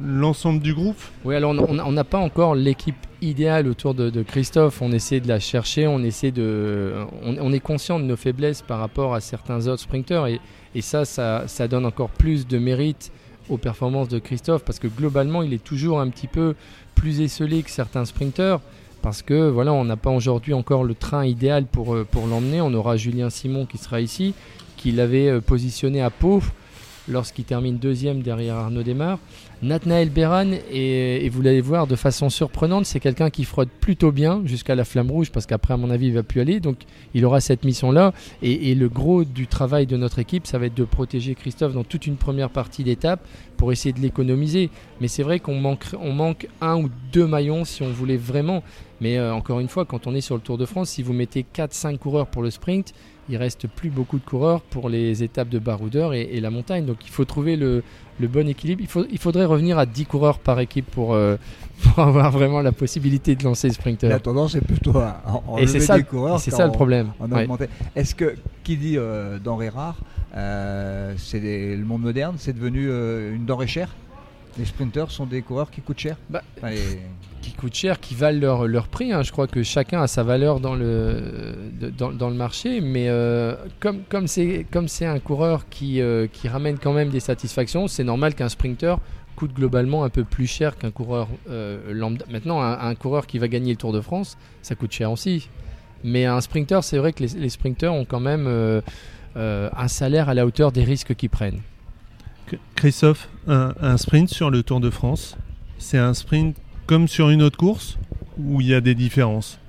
l'ensemble 0.01 0.62
du 0.62 0.74
groupe. 0.74 1.01
Oui, 1.25 1.36
alors 1.36 1.51
on- 1.51 1.92
n'a 1.92 2.03
pas 2.03 2.18
encore 2.20 2.56
l'équipe 2.56 2.96
idéale 3.22 3.68
autour 3.68 3.94
de, 3.94 4.24
Christophe. 4.24 4.82
On 4.82 4.92
essaie 4.92 5.20
de 5.20 5.27
la 5.27 5.39
chercher, 5.39 5.88
on 5.88 6.00
essaie 6.03 6.32
de, 6.32 6.94
on, 7.24 7.36
on 7.39 7.53
est 7.53 7.60
conscient 7.60 8.00
de 8.00 8.06
nos 8.06 8.15
faiblesses 8.15 8.62
par 8.62 8.80
rapport 8.80 9.13
à 9.13 9.22
certains 9.22 9.68
autres 9.68 9.82
sprinteurs 9.82 10.27
et, 10.27 10.39
et 10.75 10.82
ça, 10.82 11.06
ça, 11.06 11.44
ça 11.48 11.68
donne 11.68 11.86
encore 11.86 12.10
plus 12.10 12.48
de 12.48 12.58
mérite 12.58 13.12
aux 13.50 13.58
performances 13.58 14.08
de 14.10 14.20
Christophe 14.20 14.63
parce 14.63 14.80
que 14.80 14.88
globalement, 14.88 15.44
il 15.44 15.53
est 15.53 15.63
toujours 15.63 16.00
un 16.00 16.10
petit 16.10 16.27
peu 16.27 16.56
plus 16.96 17.22
esselé 17.22 17.63
que 17.63 17.70
certains 17.72 18.06
sprinteurs. 18.06 18.62
Parce 19.01 19.22
que 19.22 19.50
voilà, 19.50 19.74
on 19.74 19.84
n'a 19.84 19.98
pas 19.98 20.12
aujourd'hui 20.12 20.53
encore 20.53 20.86
le 20.86 20.96
train 20.96 21.25
idéal 21.25 21.65
pour, 21.65 21.94
euh, 21.94 22.08
pour 22.10 22.25
l'emmener. 22.25 22.62
On 22.62 22.74
aura 22.74 22.96
Julien 22.96 23.30
Simon 23.30 23.65
qui 23.65 23.77
sera 23.77 24.00
ici, 24.00 24.34
qui 24.77 24.94
l'avait 24.94 25.27
euh, 25.27 25.42
positionné 25.42 26.01
à 26.01 26.10
Pau 26.10 26.42
lorsqu'il 27.10 27.44
termine 27.44 27.77
deuxième 27.77 28.22
derrière 28.22 28.56
Arnaud 28.56 28.82
Desmar. 28.82 29.20
Nathanaël 29.63 30.10
Beran, 30.10 30.51
et, 30.72 31.29
vous 31.29 31.41
l'allez 31.41 31.62
voir 31.62 31.88
de 31.88 31.96
façon 31.96 32.29
surprenante, 32.29 32.86
c'est 32.86 33.00
quelqu'un 33.00 33.29
qui 33.29 33.46
frotte 33.46 33.70
plutôt 33.70 34.12
bien 34.12 34.41
jusqu'à 34.43 34.75
la 34.75 34.84
flamme 34.84 35.10
rouge, 35.10 35.32
parce 35.32 35.46
qu'après, 35.46 35.74
à 35.74 35.77
mon 35.77 35.89
avis, 35.89 36.08
il 36.08 36.13
va 36.13 36.22
plus 36.22 36.41
aller. 36.41 36.60
Donc, 36.60 36.79
il 37.13 37.24
aura 37.25 37.39
cette 37.39 37.63
mission-là. 37.63 38.13
Et, 38.41 38.72
et 38.72 38.75
le 38.75 38.89
gros 38.89 39.24
du 39.24 39.48
travail 39.48 39.88
de 39.88 39.96
notre 39.96 40.20
équipe, 40.20 40.48
ça 40.48 40.58
va 40.58 40.65
être 40.65 40.75
de 40.75 40.84
protéger 40.84 41.34
Christophe 41.34 41.74
dans 41.74 41.86
toute 41.86 42.08
une 42.08 42.17
première 42.17 42.50
partie 42.50 42.84
d'étape 42.84 43.25
pour 43.55 43.72
essayer 43.72 43.93
de 43.93 44.01
l'économiser. 44.01 44.70
Mais 45.00 45.08
c'est 45.08 45.24
vrai 45.24 45.39
qu'on 45.39 45.55
manque, 45.55 45.86
on 46.01 46.12
manque 46.12 46.48
un 46.60 46.75
ou 46.75 46.89
deux 47.13 47.25
maillons 47.25 47.63
si 47.63 47.84
on 47.84 47.89
voulait 47.89 48.17
vraiment. 48.17 48.63
Mais 49.03 49.17
euh, 49.17 49.33
encore 49.33 49.60
une 49.60 49.67
fois, 49.67 49.83
quand 49.83 50.07
on 50.07 50.15
est 50.15 50.22
sur 50.22 50.36
le 50.36 50.41
Tour 50.41 50.57
de 50.57 50.65
France, 50.65 50.89
si 50.91 51.03
vous 51.03 51.12
mettez 51.12 51.45
4-5 51.53 51.98
coureurs 51.98 52.27
pour 52.27 52.41
le 52.41 52.50
sprint, 52.50 52.93
il 53.27 53.36
reste 53.36 53.67
plus 53.67 53.89
beaucoup 53.89 54.17
de 54.17 54.24
coureurs 54.24 54.62
pour 54.62 54.88
les 54.88 55.24
étapes 55.24 55.50
de 55.50 55.60
baroudeur 55.60 56.13
et, 56.13 56.22
et 56.22 56.39
la 56.39 56.50
montagne. 56.50 56.86
Donc 56.86 56.98
il 57.05 57.10
faut 57.10 57.25
trouver 57.25 57.57
le, 57.57 57.83
le 58.22 58.27
bon 58.29 58.48
équilibre. 58.48 58.79
Il, 58.81 58.88
faut, 58.88 59.05
il 59.12 59.17
faudrait 59.17 59.43
revenir 59.43 59.77
à 59.77 59.86
10 59.86 60.05
coureurs 60.05 60.39
par 60.39 60.57
équipe 60.62 60.86
pour, 60.89 61.13
euh, 61.13 61.36
pour 61.83 62.00
avoir 62.00 62.31
vraiment 62.31 62.62
la 62.62 62.72
possibilité 62.72 63.36
de 63.36 63.43
lancer 63.43 63.67
le 63.67 63.74
sprinter. 63.74 64.07
La 64.07 64.19
tendance 64.19 64.55
est 64.55 64.62
plutôt 64.65 64.98
à 64.98 65.22
en- 65.25 65.57
Et 65.57 65.62
enlever 65.63 65.67
c'est 65.67 65.79
ça, 65.81 65.95
des 65.95 66.01
et 66.01 66.05
coureurs 66.05 66.39
c'est 66.39 66.51
ça 66.51 66.65
le 66.65 66.72
problème. 66.72 67.12
Ouais. 67.29 67.45
Est-ce 67.98 68.15
que 68.15 68.36
qui 68.63 68.77
dit 68.77 68.98
euh, 68.98 69.38
denrée 69.38 69.67
rare, 69.69 69.98
euh, 70.38 71.13
c'est 71.17 71.41
le 71.75 71.83
monde 71.83 72.03
moderne, 72.03 72.36
c'est 72.38 72.53
devenu 72.53 72.88
une 73.36 73.43
denrée 73.45 73.67
chère? 73.67 73.93
Les 74.57 74.65
sprinters 74.65 75.12
sont 75.12 75.25
des 75.25 75.41
coureurs 75.41 75.72
qui 75.72 75.81
coûtent 75.81 76.00
cher? 76.00 76.15
Bah, 76.29 76.41
Enfin, 76.57 76.69
les- 76.69 77.00
qui 77.43 77.51
coûtent 77.51 77.75
cher, 77.75 78.00
qui 78.00 78.15
valent 78.15 78.39
leur, 78.39 78.67
leur 78.67 78.88
prix. 78.88 79.12
hein. 79.12 79.21
Je 79.21 79.31
crois 79.31 79.47
que 79.47 79.62
chacun 79.63 80.01
a 80.01 80.07
sa 80.07 80.23
valeur 80.23 80.59
dans 80.59 80.75
le, 80.75 81.21
dans, 81.97 82.29
le 82.29 82.35
marché, 82.35 82.79
mais 82.81 83.09
euh, 83.09 83.55
comme 83.79 84.27
c'est 84.27 84.65
comme 84.71 84.88
c'est 84.88 85.05
un 85.05 85.19
coureur 85.19 85.67
qui, 85.69 86.01
euh, 86.01 86.27
qui 86.32 86.47
ramène 86.47 86.79
quand 86.79 86.93
même 86.93 87.10
des 87.10 87.19
satisfactions, 87.19 87.88
c'est 87.88 88.06
normal 88.06 88.34
qu'un 88.34 88.49
sprinter 88.49 88.97
coûte 89.36 89.53
globalement 89.53 90.03
un 90.03 90.10
peu 90.10 90.23
plus 90.23 90.47
cher 90.47 90.77
qu'un 90.77 90.91
coureur 90.91 91.27
euh, 91.49 91.91
lambda. 91.91 92.25
Maintenant, 92.32 92.62
un, 92.62 92.95
coureur 92.95 93.27
qui 93.27 93.39
va 93.39 93.47
gagner 93.47 93.71
le 93.71 93.77
Tour 93.77 93.91
de 93.91 93.99
France, 93.99 94.38
ça 94.62 94.75
coûte 94.75 94.91
cher 94.91 95.12
aussi. 95.12 95.49
Mais 96.03 96.25
un 96.25 96.39
sprinter, 96.39 96.84
c'est 96.84 96.97
vrai 96.97 97.13
que 97.13 97.23
les, 97.23 97.39
les 97.39 97.49
sprinters 97.49 97.93
ont 97.93 98.06
quand 98.06 98.19
même 98.19 98.47
un 99.36 99.88
salaire 99.88 100.29
à 100.29 100.34
la 100.34 100.45
hauteur 100.45 100.71
des 100.71 100.84
risques 100.84 101.15
qu'ils 101.15 101.29
prennent. 101.29 101.62
Christophe, 102.75 103.29
un, 103.47 103.73
un 103.82 103.97
sprint 103.97 104.29
sur 104.29 104.49
le 104.51 104.62
Tour 104.63 104.79
de 104.79 104.89
France, 104.89 105.36
c'est 105.79 105.97
un 105.97 106.13
sprint 106.13 106.56
comme 106.86 107.08
sur 107.08 107.30
une 107.30 107.41
autre 107.41 107.58
course 107.58 107.98
où 108.38 108.62
il 108.62 108.67
y 108.67 108.74
a 108.74 108.82
des 108.82 108.96
différences 108.96 109.60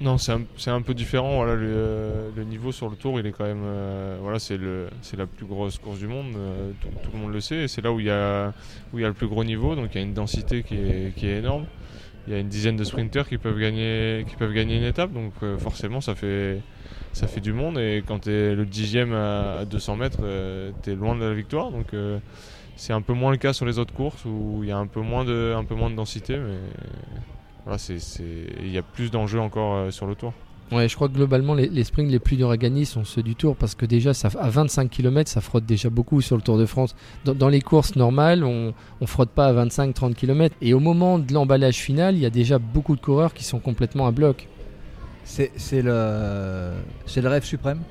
Non, 0.00 0.18
c'est 0.18 0.32
un, 0.70 0.82
peu 0.82 0.94
différent. 0.94 1.36
Voilà, 1.36 1.54
le, 1.54 2.44
niveau 2.44 2.72
sur 2.72 2.88
le 2.88 2.96
tour, 2.96 3.18
il 3.20 3.26
est 3.26 3.32
quand 3.32 3.44
même. 3.44 3.62
euh, 3.64 4.18
voilà, 4.20 4.38
c'est 4.38 4.58
la 4.58 5.26
plus 5.26 5.46
grosse 5.46 5.78
course 5.78 5.98
du 5.98 6.06
monde. 6.06 6.34
euh, 6.36 6.70
tout, 6.80 7.10
le 7.12 7.18
monde 7.18 7.32
le 7.32 7.40
sait. 7.40 7.68
C'est 7.68 7.82
là 7.82 7.92
où 7.92 8.00
il 8.00 8.06
y 8.06 8.10
a, 8.10 8.52
le 8.92 9.12
plus 9.12 9.28
gros 9.28 9.44
niveau. 9.44 9.74
Donc 9.74 9.90
il 9.94 9.98
y 9.98 10.00
a 10.00 10.04
une 10.04 10.14
densité 10.14 10.62
qui 10.62 10.76
est, 10.76 11.38
énorme. 11.38 11.66
Il 12.26 12.32
y 12.32 12.36
a 12.36 12.40
une 12.40 12.48
dizaine 12.48 12.76
de 12.76 12.84
sprinters 12.84 13.28
qui 13.28 13.38
peuvent 13.38 13.58
gagner, 13.58 14.24
une 14.40 14.82
étape. 14.84 15.12
Donc 15.12 15.32
euh, 15.42 15.58
forcément, 15.58 16.00
ça 16.00 16.14
fait, 16.14 16.60
du 17.42 17.52
monde. 17.52 17.78
Et 17.78 18.02
quand 18.06 18.20
tu 18.20 18.30
es 18.30 18.54
le 18.54 18.66
dixième 18.66 19.12
à, 19.12 19.58
à 19.60 19.64
200 19.64 19.96
mètres, 19.96 20.18
tu 20.82 20.90
es 20.90 20.94
loin 20.94 21.16
de 21.16 21.24
la 21.24 21.34
victoire. 21.34 21.70
C'est 22.76 22.92
un 22.92 23.00
peu 23.02 23.12
moins 23.14 23.30
le 23.30 23.36
cas 23.38 23.52
sur 23.52 23.66
les 23.66 23.78
autres 23.78 23.94
courses 23.94 24.24
où 24.24 24.60
il 24.62 24.68
y 24.68 24.72
a 24.72 24.78
un 24.78 24.86
peu 24.86 25.00
moins 25.00 25.24
de, 25.24 25.54
un 25.56 25.64
peu 25.64 25.74
moins 25.74 25.90
de 25.90 25.96
densité. 25.96 26.36
Mais 26.36 26.56
voilà, 27.64 27.78
c'est, 27.78 27.98
c'est- 27.98 28.46
il 28.60 28.70
y 28.70 28.78
a 28.78 28.82
plus 28.82 29.10
d'enjeux 29.10 29.40
encore 29.40 29.74
euh, 29.76 29.90
sur 29.90 30.06
le 30.06 30.14
tour. 30.14 30.32
Ouais, 30.72 30.88
je 30.88 30.96
crois 30.96 31.06
que 31.08 31.14
globalement, 31.14 31.54
les, 31.54 31.68
les 31.68 31.84
sprints 31.84 32.10
les 32.10 32.18
plus 32.18 32.34
durs 32.36 32.50
à 32.50 32.56
gagner 32.56 32.84
sont 32.84 33.04
ceux 33.04 33.22
du 33.22 33.36
Tour 33.36 33.54
parce 33.54 33.76
que 33.76 33.86
déjà, 33.86 34.12
ça, 34.14 34.28
à 34.40 34.50
25 34.50 34.90
km, 34.90 35.30
ça 35.30 35.40
frotte 35.40 35.64
déjà 35.64 35.90
beaucoup 35.90 36.20
sur 36.20 36.34
le 36.34 36.42
Tour 36.42 36.58
de 36.58 36.66
France. 36.66 36.96
Dans, 37.24 37.34
dans 37.34 37.48
les 37.48 37.60
courses 37.60 37.94
normales, 37.94 38.42
on 38.42 38.74
ne 39.00 39.06
frotte 39.06 39.30
pas 39.30 39.46
à 39.46 39.52
25-30 39.64 40.14
km. 40.14 40.56
Et 40.60 40.74
au 40.74 40.80
moment 40.80 41.20
de 41.20 41.32
l'emballage 41.32 41.76
final, 41.76 42.16
il 42.16 42.20
y 42.20 42.26
a 42.26 42.30
déjà 42.30 42.58
beaucoup 42.58 42.96
de 42.96 43.00
coureurs 43.00 43.32
qui 43.32 43.44
sont 43.44 43.60
complètement 43.60 44.08
à 44.08 44.10
bloc. 44.10 44.48
c'est 45.22 45.52
c'est 45.56 45.82
le 45.82 46.72
c'est 47.06 47.20
le 47.20 47.28
rêve 47.28 47.44
suprême. 47.44 47.82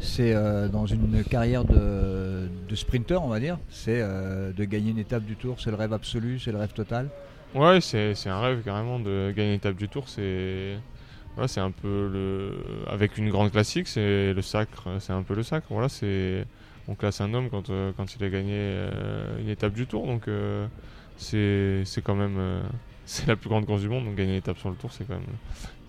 C'est 0.00 0.34
euh, 0.34 0.68
dans 0.68 0.86
une 0.86 1.24
carrière 1.24 1.64
de, 1.64 2.48
de 2.68 2.74
sprinter, 2.74 3.22
on 3.22 3.28
va 3.28 3.40
dire, 3.40 3.58
c'est 3.70 4.00
euh, 4.00 4.52
de 4.52 4.64
gagner 4.64 4.90
une 4.90 4.98
étape 4.98 5.24
du 5.24 5.36
Tour. 5.36 5.56
C'est 5.60 5.70
le 5.70 5.76
rêve 5.76 5.92
absolu, 5.92 6.38
c'est 6.38 6.52
le 6.52 6.58
rêve 6.58 6.72
total. 6.72 7.08
Ouais, 7.54 7.80
c'est 7.80 8.14
un 8.26 8.40
rêve 8.40 8.62
carrément 8.64 8.98
de 8.98 9.32
gagner 9.34 9.50
une 9.50 9.56
étape 9.56 9.76
du 9.76 9.88
tour. 9.88 10.08
C'est 10.08 10.76
c'est 11.46 11.60
un 11.60 11.70
peu 11.70 12.10
le 12.12 12.58
avec 12.88 13.16
une 13.16 13.30
grande 13.30 13.52
classique, 13.52 13.86
c'est 13.86 14.32
le 14.32 14.42
sacre, 14.42 14.88
c'est 14.98 15.12
un 15.12 15.22
peu 15.22 15.34
le 15.34 15.44
sacre. 15.44 15.68
On 15.70 16.94
classe 16.96 17.20
un 17.20 17.32
homme 17.32 17.50
quand 17.50 17.70
euh, 17.70 17.92
quand 17.96 18.16
il 18.16 18.24
a 18.24 18.28
gagné 18.28 18.88
une 19.38 19.48
étape 19.48 19.72
du 19.72 19.86
tour, 19.86 20.04
donc 20.06 20.28
c'est 21.16 21.84
quand 22.02 22.16
même 22.16 22.62
c'est 23.06 23.26
la 23.28 23.36
plus 23.36 23.48
grande 23.48 23.66
course 23.66 23.82
du 23.82 23.88
monde, 23.88 24.04
donc 24.04 24.16
gagner 24.16 24.32
une 24.32 24.38
étape 24.38 24.58
sur 24.58 24.70
le 24.70 24.76
tour, 24.76 24.92
c'est 24.92 25.06
quand 25.06 25.14
même. 25.14 25.22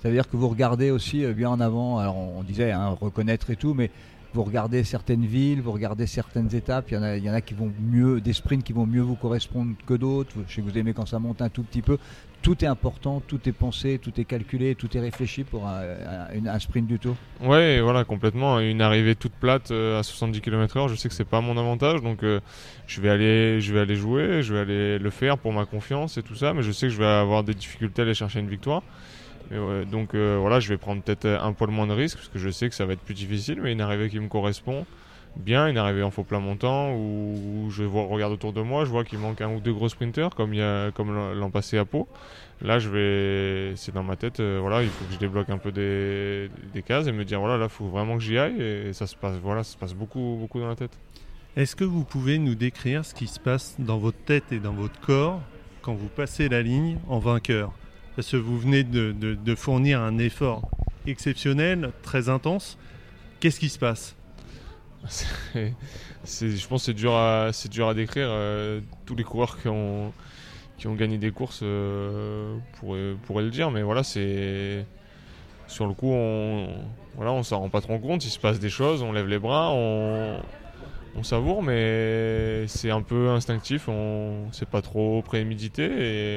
Ça 0.05 0.09
veut 0.09 0.17
dire 0.17 0.29
que 0.29 0.37
vous 0.37 0.49
regardez 0.49 0.91
aussi 0.91 1.25
euh, 1.25 1.33
bien 1.33 1.49
en 1.49 1.59
avant, 1.59 1.97
alors 1.97 2.15
on, 2.15 2.43
disait 2.43 2.71
hein, 2.71 2.95
reconnaître 3.01 3.49
et 3.49 3.55
tout, 3.55 3.73
mais 3.73 3.89
vous 4.35 4.43
regardez 4.43 4.83
certaines 4.83 5.25
villes, 5.25 5.63
vous 5.63 5.71
regardez 5.71 6.05
certaines 6.05 6.53
étapes, 6.53 6.91
il 6.91 7.23
y 7.23 7.27
en 7.27 7.33
a, 7.33 7.41
qui 7.41 7.55
vont 7.55 7.71
mieux, 7.81 8.21
des 8.21 8.33
sprints 8.33 8.63
qui 8.63 8.71
vont 8.71 8.85
mieux 8.85 9.01
vous 9.01 9.15
correspondre 9.15 9.73
que 9.87 9.95
d'autres, 9.95 10.35
je 10.47 10.53
sais 10.53 10.61
que 10.61 10.69
vous 10.69 10.77
aimez 10.77 10.93
quand 10.93 11.07
ça 11.07 11.17
monte 11.17 11.41
un 11.41 11.49
tout 11.49 11.63
petit 11.63 11.81
peu, 11.81 11.97
tout 12.43 12.63
est 12.63 12.67
important, 12.67 13.19
tout 13.25 13.49
est 13.49 13.51
pensé, 13.51 13.97
tout 13.97 14.11
est 14.21 14.25
calculé, 14.25 14.75
tout 14.75 14.95
est 14.95 14.99
réfléchi 14.99 15.43
pour 15.43 15.65
un 15.65 16.59
sprint 16.59 16.85
du 16.85 16.99
tour. 16.99 17.15
Ouais, 17.41 17.81
voilà, 17.81 18.03
complètement. 18.03 18.59
Une 18.59 18.81
arrivée 18.81 19.15
toute 19.15 19.33
plate 19.33 19.71
euh, 19.71 19.99
à 19.99 20.03
70 20.03 20.39
km/h, 20.41 20.87
je 20.87 20.93
sais 20.93 21.09
que 21.09 21.15
c'est 21.15 21.23
pas 21.23 21.41
mon 21.41 21.57
avantage, 21.57 22.03
donc 22.03 22.21
euh, 22.21 22.41
je 22.85 23.01
vais 23.01 23.09
aller, 23.09 23.59
je 23.59 23.73
vais 23.73 23.79
aller 23.79 23.95
jouer, 23.95 24.43
je 24.43 24.53
vais 24.53 24.59
aller 24.59 24.99
le 24.99 25.09
faire 25.09 25.39
pour 25.39 25.51
ma 25.51 25.65
confiance 25.65 26.19
et 26.19 26.21
tout 26.21 26.35
ça, 26.35 26.53
mais 26.53 26.61
je 26.61 26.71
sais 26.71 26.85
que 26.85 26.93
je 26.93 26.99
vais 26.99 27.07
avoir 27.07 27.43
des 27.43 27.55
difficultés 27.55 28.03
à 28.03 28.05
aller 28.05 28.13
chercher 28.13 28.39
une 28.39 28.49
victoire. 28.49 28.83
Et 29.51 29.85
donc 29.85 30.13
euh, 30.13 30.37
voilà, 30.39 30.59
je 30.59 30.69
vais 30.69 30.77
prendre 30.77 31.01
peut-être 31.01 31.25
un 31.25 31.53
poil 31.53 31.69
moins 31.69 31.87
de 31.87 31.93
risques 31.93 32.17
parce 32.17 32.29
que 32.29 32.39
je 32.39 32.49
sais 32.49 32.69
que 32.69 32.75
ça 32.75 32.85
va 32.85 32.93
être 32.93 33.01
plus 33.01 33.13
difficile, 33.13 33.59
mais 33.61 33.71
une 33.71 33.81
arrivée 33.81 34.09
qui 34.09 34.19
me 34.19 34.27
correspond 34.27 34.85
bien, 35.37 35.67
une 35.67 35.77
arrivée 35.77 36.03
en 36.03 36.11
faux 36.11 36.23
plat 36.23 36.39
montant 36.39 36.93
où, 36.93 37.69
je 37.69 37.83
regarde 37.83 38.33
autour 38.33 38.53
de 38.53 38.61
moi, 38.61 38.85
je 38.85 38.89
vois 38.89 39.03
qu'il 39.03 39.19
manque 39.19 39.41
un 39.41 39.53
ou 39.53 39.59
deux 39.59 39.73
gros 39.73 39.89
sprinters 39.89 40.29
comme 40.35 40.53
il 40.53 40.61
l'an 40.61 41.49
passé 41.51 41.77
à 41.77 41.85
Pau. 41.85 42.07
Là, 42.61 42.79
je 42.79 42.89
vais, 42.89 43.75
c'est 43.75 43.93
dans 43.93 44.03
ma 44.03 44.15
tête, 44.15 44.39
euh, 44.39 44.59
voilà, 44.61 44.81
il 44.81 44.89
faut 44.89 45.03
que 45.05 45.13
je 45.13 45.19
débloque 45.19 45.49
un 45.49 45.57
peu 45.57 45.71
des, 45.71 46.49
cases 46.83 47.07
et 47.07 47.11
me 47.11 47.25
dire 47.25 47.39
voilà, 47.39 47.57
là, 47.57 47.67
faut 47.67 47.87
vraiment 47.87 48.17
que 48.17 48.23
j'y 48.23 48.37
aille 48.37 48.61
et 48.61 48.93
ça 48.93 49.07
se 49.07 49.15
passe, 49.15 49.35
voilà, 49.41 49.63
ça 49.63 49.73
se 49.73 49.77
passe 49.77 49.93
beaucoup, 49.93 50.37
beaucoup 50.39 50.59
dans 50.59 50.69
la 50.69 50.75
tête. 50.75 50.97
Est-ce 51.57 51.75
que 51.75 51.83
vous 51.83 52.03
pouvez 52.03 52.37
nous 52.37 52.55
décrire 52.55 53.05
ce 53.05 53.13
qui 53.13 53.27
se 53.27 53.39
passe 53.39 53.75
dans 53.79 53.97
votre 53.97 54.17
tête 54.17 54.51
et 54.51 54.59
dans 54.59 54.73
votre 54.73 54.99
corps 55.01 55.41
quand 55.81 55.93
vous 55.93 56.07
passez 56.07 56.49
la 56.49 56.61
ligne 56.61 56.97
en 57.07 57.19
vainqueur? 57.19 57.71
Parce 58.15 58.31
que 58.31 58.37
vous 58.37 58.57
venez 58.57 58.83
de, 58.83 59.55
fournir 59.55 60.01
un 60.01 60.17
effort 60.17 60.69
exceptionnel, 61.05 61.91
très 62.01 62.29
intense. 62.29 62.77
Qu'est-ce 63.39 63.59
qui 63.59 63.69
se 63.69 63.79
passe? 63.79 64.15
Je 65.53 66.67
pense 66.67 66.81
que 66.81 66.85
c'est 66.85 66.93
dur 66.93 67.13
à, 67.15 67.93
décrire. 67.93 68.27
euh, 68.29 68.79
tous 69.05 69.15
les 69.15 69.23
coureurs 69.23 69.61
qui 69.61 69.67
ont, 69.67 70.13
gagné 70.95 71.17
des 71.17 71.31
courses 71.31 71.59
euh, 71.61 72.57
pourraient, 72.79 73.15
pourraient 73.25 73.43
le 73.43 73.51
dire, 73.51 73.69
mais 73.69 73.83
voilà, 73.83 74.03
c'est 74.03 74.85
sur 75.67 75.87
le 75.87 75.93
coup, 75.93 76.11
on, 76.11 76.67
voilà, 77.15 77.31
on 77.31 77.43
s'en 77.43 77.59
rend 77.59 77.69
pas 77.69 77.81
trop 77.81 77.99
compte. 77.99 78.25
Il 78.25 78.29
se 78.29 78.39
passe 78.39 78.59
des 78.59 78.69
choses, 78.69 79.01
on 79.01 79.11
lève 79.11 79.27
les 79.27 79.39
bras, 79.39 79.71
on, 79.71 80.39
on 81.15 81.23
savoure, 81.23 81.63
mais 81.63 82.65
c'est 82.67 82.91
un 82.91 83.01
peu 83.01 83.29
instinctif. 83.29 83.87
On, 83.87 84.47
c'est 84.51 84.69
pas 84.69 84.81
trop 84.81 85.21
prémédité 85.21 85.83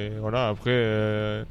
et 0.08 0.10
voilà. 0.20 0.48
Après. 0.48 0.70
euh, 0.72 1.44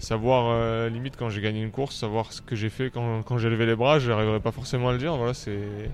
savoir 0.00 0.46
euh, 0.52 0.88
limite 0.90 1.16
quand 1.16 1.30
j'ai 1.30 1.40
gagné 1.40 1.62
une 1.62 1.70
course, 1.72 1.96
savoir 1.96 2.32
ce 2.32 2.42
que 2.42 2.56
j'ai 2.56 2.70
fait 2.70 2.90
quand, 2.90 3.22
j'ai 3.38 3.50
levé 3.50 3.66
les 3.66 3.76
bras, 3.76 3.98
je 3.98 4.10
n'arriverai 4.10 4.40
pas 4.40 4.52
forcément 4.52 4.90
à 4.90 4.92
le 4.92 4.98
dire. 4.98 5.16
Voilà, 5.16 5.34
c'est 5.34 5.92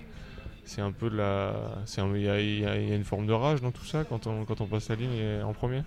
c'est 0.64 0.80
un 0.82 0.92
peu 0.92 1.10
de 1.10 1.16
la, 1.16 1.54
il 2.16 2.22
y 2.22 2.60
y 2.60 2.66
a- 2.66 2.76
une 2.76 3.04
forme 3.04 3.26
de 3.26 3.32
rage 3.32 3.60
dans 3.62 3.70
tout 3.72 3.84
ça 3.84 4.04
quand 4.04 4.26
on 4.26 4.44
quand 4.44 4.60
on 4.60 4.66
passe 4.66 4.88
la 4.90 4.96
ligne 4.96 5.42
en 5.44 5.52
premier. 5.54 5.82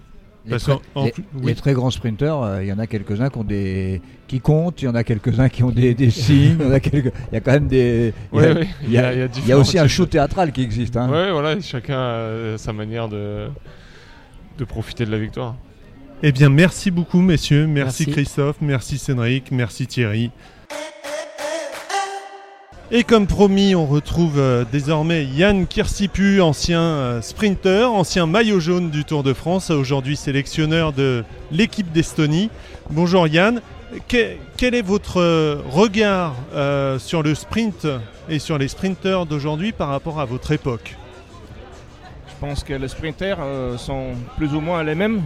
Les, 0.47 0.51
Parce 0.51 0.63
très, 0.63 0.73
en 0.95 1.03
les- 1.05 1.13
oui. 1.43 1.55
très 1.55 1.73
grands 1.73 1.91
sprinteurs, 1.91 2.41
euh, 2.41 2.63
il 2.63 2.67
y 2.69 2.71
en 2.73 2.79
a 2.79 2.87
quelques-uns 2.87 3.29
qui 3.29 3.37
ont 3.37 3.43
des 3.43 4.01
qui 4.27 4.39
comptent, 4.39 4.81
il 4.81 4.85
y 4.85 4.87
en 4.87 4.95
a 4.95 5.03
quelques-uns 5.03 5.49
qui 5.49 5.61
ont 5.63 5.69
des, 5.71 5.93
des 5.93 6.09
signes, 6.25 6.57
il 6.61 6.69
y 6.69 6.73
a 6.73 6.79
quelques- 6.79 7.13
il 7.31 7.35
y 7.35 7.37
a 7.37 7.41
quand 7.41 7.51
même 7.51 7.67
des 7.67 8.13
il 8.33 8.39
y 8.39 8.45
a- 8.45 8.53
Ouais, 8.53 8.59
ouais, 8.59 8.67
il 8.83 8.91
y 8.91 8.97
a, 8.97 9.13
il 9.13 9.19
y 9.19 9.21
a 9.21 9.27
différents 9.27 9.59
aussi 9.61 9.77
un 9.77 9.87
show 9.87 10.05
théâtral 10.05 10.51
qui 10.53 10.61
existe. 10.63 10.95
Hein. 10.97 11.09
Ouais, 11.11 11.31
voilà, 11.31 11.59
chacun 11.61 11.99
a 11.99 12.57
sa 12.57 12.71
manière 12.73 13.09
de 13.09 13.47
de 14.57 14.63
profiter 14.65 15.05
de 15.05 15.11
la 15.11 15.19
victoire. 15.19 15.55
Eh 16.23 16.31
bien, 16.31 16.49
merci 16.49 16.89
beaucoup, 16.89 17.19
messieurs. 17.21 17.67
Merci, 17.67 18.05
Merci. 18.07 18.11
Christophe, 18.11 18.55
merci 18.61 18.97
Cédric, 18.97 19.51
merci 19.51 19.85
Thierry. 19.85 20.31
Et 22.89 23.03
comme 23.03 23.27
promis, 23.27 23.75
on 23.75 23.85
retrouve 23.85 24.39
euh, 24.39 24.63
désormais 24.71 25.25
Yann 25.25 25.67
Kirsipu, 25.67 26.39
ancien 26.39 26.79
euh, 26.81 27.21
sprinter, 27.21 27.91
ancien 27.91 28.25
maillot 28.25 28.61
jaune 28.61 28.89
du 28.89 29.03
Tour 29.03 29.23
de 29.23 29.33
France, 29.33 29.71
aujourd'hui 29.71 30.15
sélectionneur 30.15 30.93
de 30.93 31.25
l'équipe 31.51 31.91
d'Estonie. 31.91 32.49
Bonjour 32.89 33.27
Yann, 33.27 33.61
Que- 34.07 34.35
quel 34.55 34.73
est 34.73 34.81
votre 34.81 35.19
euh, 35.19 35.57
regard 35.69 36.35
euh, 36.53 36.97
sur 36.97 37.23
le 37.23 37.35
sprint 37.35 37.87
et 38.29 38.39
sur 38.39 38.57
les 38.57 38.69
sprinteurs 38.69 39.25
d'aujourd'hui 39.25 39.73
par 39.73 39.89
rapport 39.89 40.21
à 40.21 40.25
votre 40.25 40.53
époque? 40.53 40.95
Je 42.29 42.35
pense 42.39 42.63
que 42.63 42.73
les 42.73 42.87
sprinters 42.87 43.39
sont 43.77 44.11
plus 44.37 44.53
ou 44.53 44.61
moins 44.61 44.83
les 44.83 44.93
mêmes, 44.93 45.23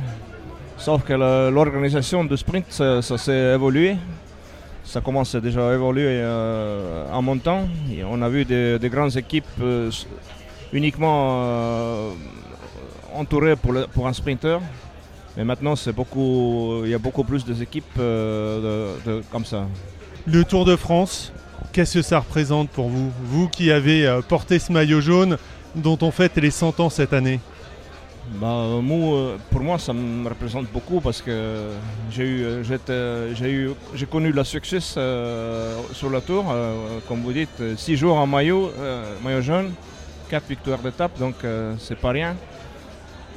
sauf 0.78 1.04
que 1.04 1.12
l'organisation 1.52 2.24
du 2.24 2.38
sprint, 2.38 2.66
ça 2.72 3.02
s'est 3.02 3.54
évolué. 3.54 3.98
Ça 4.84 5.00
commence 5.00 5.36
déjà 5.36 5.70
à 5.70 5.74
évoluer 5.74 6.06
euh, 6.08 7.06
en 7.12 7.22
montant. 7.22 7.68
Et 7.92 8.04
on 8.04 8.22
a 8.22 8.30
vu 8.30 8.46
des, 8.46 8.78
des 8.80 8.90
grandes 8.90 9.16
équipes 9.16 9.46
euh, 9.62 9.90
uniquement 10.74 11.44
euh, 11.46 12.12
entourées 13.14 13.56
pour, 13.56 14.08
un 14.08 14.14
sprinter. 14.14 14.60
Mais 15.38 15.46
maintenant, 15.46 15.76
c'est 15.78 15.94
beaucoup, 15.94 16.82
il 16.84 16.90
y 16.90 16.94
a 16.94 16.98
beaucoup 16.98 17.24
plus 17.24 17.46
d'équipes 17.46 17.98
de- 17.98 19.22
comme 19.32 19.46
ça. 19.46 19.66
Le 20.26 20.44
Tour 20.44 20.66
de 20.66 20.76
France, 20.76 21.32
qu'est-ce 21.72 21.96
que 22.00 22.02
ça 22.02 22.20
représente 22.20 22.70
pour 22.70 22.90
vous? 22.90 23.12
Vous 23.24 23.48
qui 23.48 23.72
avez 23.72 24.20
porté 24.28 24.60
ce 24.60 24.74
maillot 24.74 25.00
jaune 25.00 25.38
dont 25.76 25.98
on 26.02 26.12
fête 26.12 26.36
les 26.36 26.52
100 26.52 26.82
ans 26.82 26.90
cette 26.90 27.14
année. 27.14 27.40
Bah, 28.40 28.80
moi, 28.82 29.18
euh, 29.18 29.38
pour 29.50 29.60
moi, 29.62 29.78
ça 29.78 29.92
me 29.94 30.28
représente 30.28 30.66
beaucoup 30.72 31.02
parce 31.02 31.22
que 31.22 31.68
j'ai 32.10 32.24
eu, 32.24 32.44
euh, 32.44 33.34
j'ai 33.36 33.52
eu, 33.52 33.72
j'ai 33.94 34.06
connu 34.06 34.32
le 34.32 34.44
succès 34.46 34.80
euh, 34.98 35.76
sur 35.92 36.10
le 36.10 36.22
tour, 36.22 36.46
euh, 36.50 37.00
comme 37.08 37.22
vous 37.24 37.34
dites, 37.34 37.50
euh, 37.60 37.76
six 37.76 37.98
jours 37.98 38.16
en 38.18 38.26
maillot, 38.26 38.72
euh, 38.80 39.04
maillot 39.24 39.42
jaune, 39.42 39.72
quatre 40.30 40.48
victoires 40.48 40.80
d'étape, 40.80 41.20
donc 41.20 41.36
euh, 41.44 41.74
c'est 41.78 41.98
pas 41.98 42.12
rien. 42.12 42.36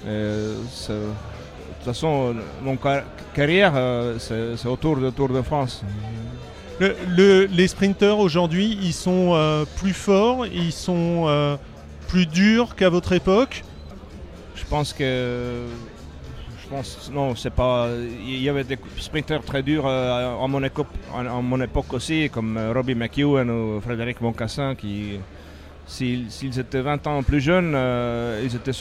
Euh, 0.07 0.54
de 0.88 0.94
toute 0.94 1.85
façon, 1.85 2.35
mon 2.62 2.76
car- 2.76 3.02
carrière, 3.35 3.72
euh, 3.74 4.16
c'est 4.20 4.68
autour 4.68 4.96
du 4.98 5.11
Tour 5.11 5.28
de 5.28 5.42
France. 5.42 5.83
Le- 6.78 6.96
le- 7.16 7.46
les 7.46 7.66
sprinteurs 7.68 8.20
aujourd'hui, 8.20 8.78
ils 8.80 8.92
sont 8.92 9.33
euh, 9.35 9.64
plus 9.76 9.92
forts, 9.92 10.46
ils 10.46 10.72
sont 10.72 11.24
euh, 11.26 11.57
plus 12.07 12.26
durs 12.26 12.76
qu'à 12.76 12.90
votre 12.90 13.12
époque? 13.12 13.64
Je 14.54 14.64
pense 14.64 14.92
que. 14.92 15.66
Je 16.62 16.68
pense. 16.68 17.10
Non, 17.12 17.34
c'est 17.34 17.50
pas. 17.52 17.88
Il 18.26 18.40
y 18.42 18.48
avait 18.48 18.64
des 18.64 18.78
sprinteurs 18.98 19.42
très 19.42 19.62
durs 19.62 19.84
euh, 19.86 20.34
en, 20.34 20.48
mon 20.48 20.62
époque, 21.62 21.92
aussi, 21.92 22.30
comme 22.30 22.56
euh, 22.56 22.72
Robbie 22.72 22.94
McEwen 22.94 23.50
ou 23.50 23.80
Frédéric 23.80 24.20
Moncassin, 24.20 24.74
qui. 24.74 25.18
S'ils 25.86 26.58
étaient 26.58 26.80
20 26.80 27.06
ans 27.08 27.22
plus 27.22 27.42
jeunes, 27.42 27.74
euh, 27.74 28.40
ils 28.42 28.56
étaient 28.56 28.72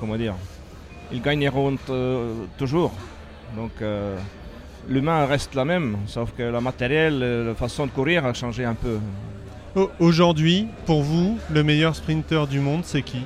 comment 0.00 0.16
dire 0.16 0.34
Ils 1.12 1.22
gagneront 1.22 1.76
toujours. 2.58 2.92
Donc. 3.56 3.72
L'humain 4.88 5.26
reste 5.26 5.54
la 5.54 5.64
même, 5.64 5.96
sauf 6.08 6.32
que 6.36 6.42
le 6.42 6.60
matériel, 6.60 7.20
la 7.46 7.54
façon 7.54 7.86
de 7.86 7.92
courir 7.92 8.26
a 8.26 8.34
changé 8.34 8.64
un 8.64 8.74
peu. 8.74 8.98
Au- 9.76 9.90
Aujourd'hui, 10.00 10.66
pour 10.86 11.02
vous, 11.04 11.38
le 11.52 11.62
meilleur 11.62 11.94
sprinter 11.94 12.48
du 12.48 12.58
monde, 12.58 12.80
c'est 12.84 13.02
qui? 13.02 13.22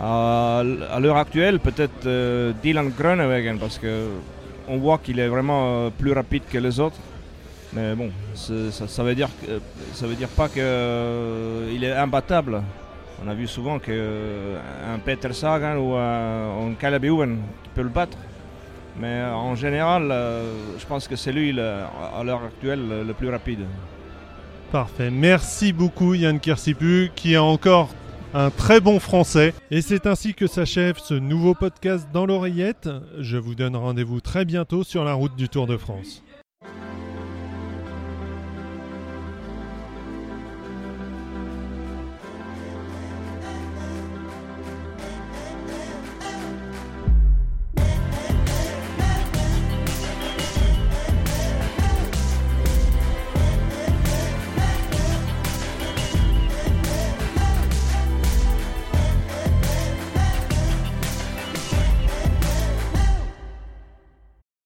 À, 0.00 0.62
l'heure 1.00 1.16
actuelle, 1.16 1.60
peut-être 1.60 2.06
euh, 2.06 2.52
Dylan 2.62 2.90
Groenewegen, 2.90 3.58
parce 3.58 3.78
que 3.78 4.08
on 4.68 4.78
voit 4.78 4.98
qu'il 4.98 5.18
est 5.18 5.28
vraiment 5.28 5.62
euh, 5.64 5.90
plus 5.90 6.12
rapide 6.12 6.42
que 6.50 6.58
les 6.58 6.80
autres. 6.80 6.96
Mais 7.74 7.94
bon, 7.94 8.10
ça, 8.34 9.02
veut 9.02 9.14
dire 9.14 9.28
ça 9.94 10.06
veut 10.06 10.14
dire 10.14 10.28
pas 10.28 10.48
qu'il 10.48 11.84
est 11.84 11.92
imbattable. 11.92 12.62
On 13.24 13.30
a 13.30 13.34
vu 13.34 13.46
souvent 13.46 13.78
qu'un 13.78 14.98
Peter 15.04 15.32
Sagan 15.32 15.76
ou 15.76 15.94
un, 15.94 16.68
un 16.68 16.74
Caleb 16.78 17.04
Ewan 17.04 17.38
peut 17.74 17.82
le 17.82 17.88
battre. 17.88 18.18
Mais 18.98 19.06
euh, 19.06 19.34
en 19.34 19.54
général, 19.54 20.10
euh, 20.10 20.52
je 20.78 20.84
pense 20.86 21.08
que 21.08 21.16
c'est 21.16 21.32
lui, 21.32 21.58
à 21.58 22.22
l'heure 22.24 22.42
actuelle, 22.44 23.06
le- 23.06 23.14
plus 23.14 23.30
rapide. 23.30 23.60
Parfait. 24.70 25.10
Merci 25.10 25.72
beaucoup 25.72 26.14
Yann 26.14 26.40
Kirsipu, 26.40 27.10
qui 27.14 27.36
a 27.36 27.42
encore 27.42 27.88
un 28.34 28.50
très 28.50 28.80
bon 28.80 28.98
français. 28.98 29.54
Et 29.70 29.82
c'est 29.82 30.06
ainsi 30.06 30.34
que 30.34 30.46
s'achève 30.46 30.98
ce 30.98 31.14
nouveau 31.14 31.54
podcast 31.54 32.08
dans 32.12 32.26
l'oreillette. 32.26 32.88
Je 33.18 33.36
vous 33.36 33.54
donne 33.54 33.76
rendez-vous 33.76 34.20
très 34.20 34.44
bientôt 34.44 34.84
sur 34.84 35.04
la 35.04 35.14
route 35.14 35.36
du 35.36 35.48
Tour 35.48 35.66
de 35.66 35.76
France. 35.76 36.22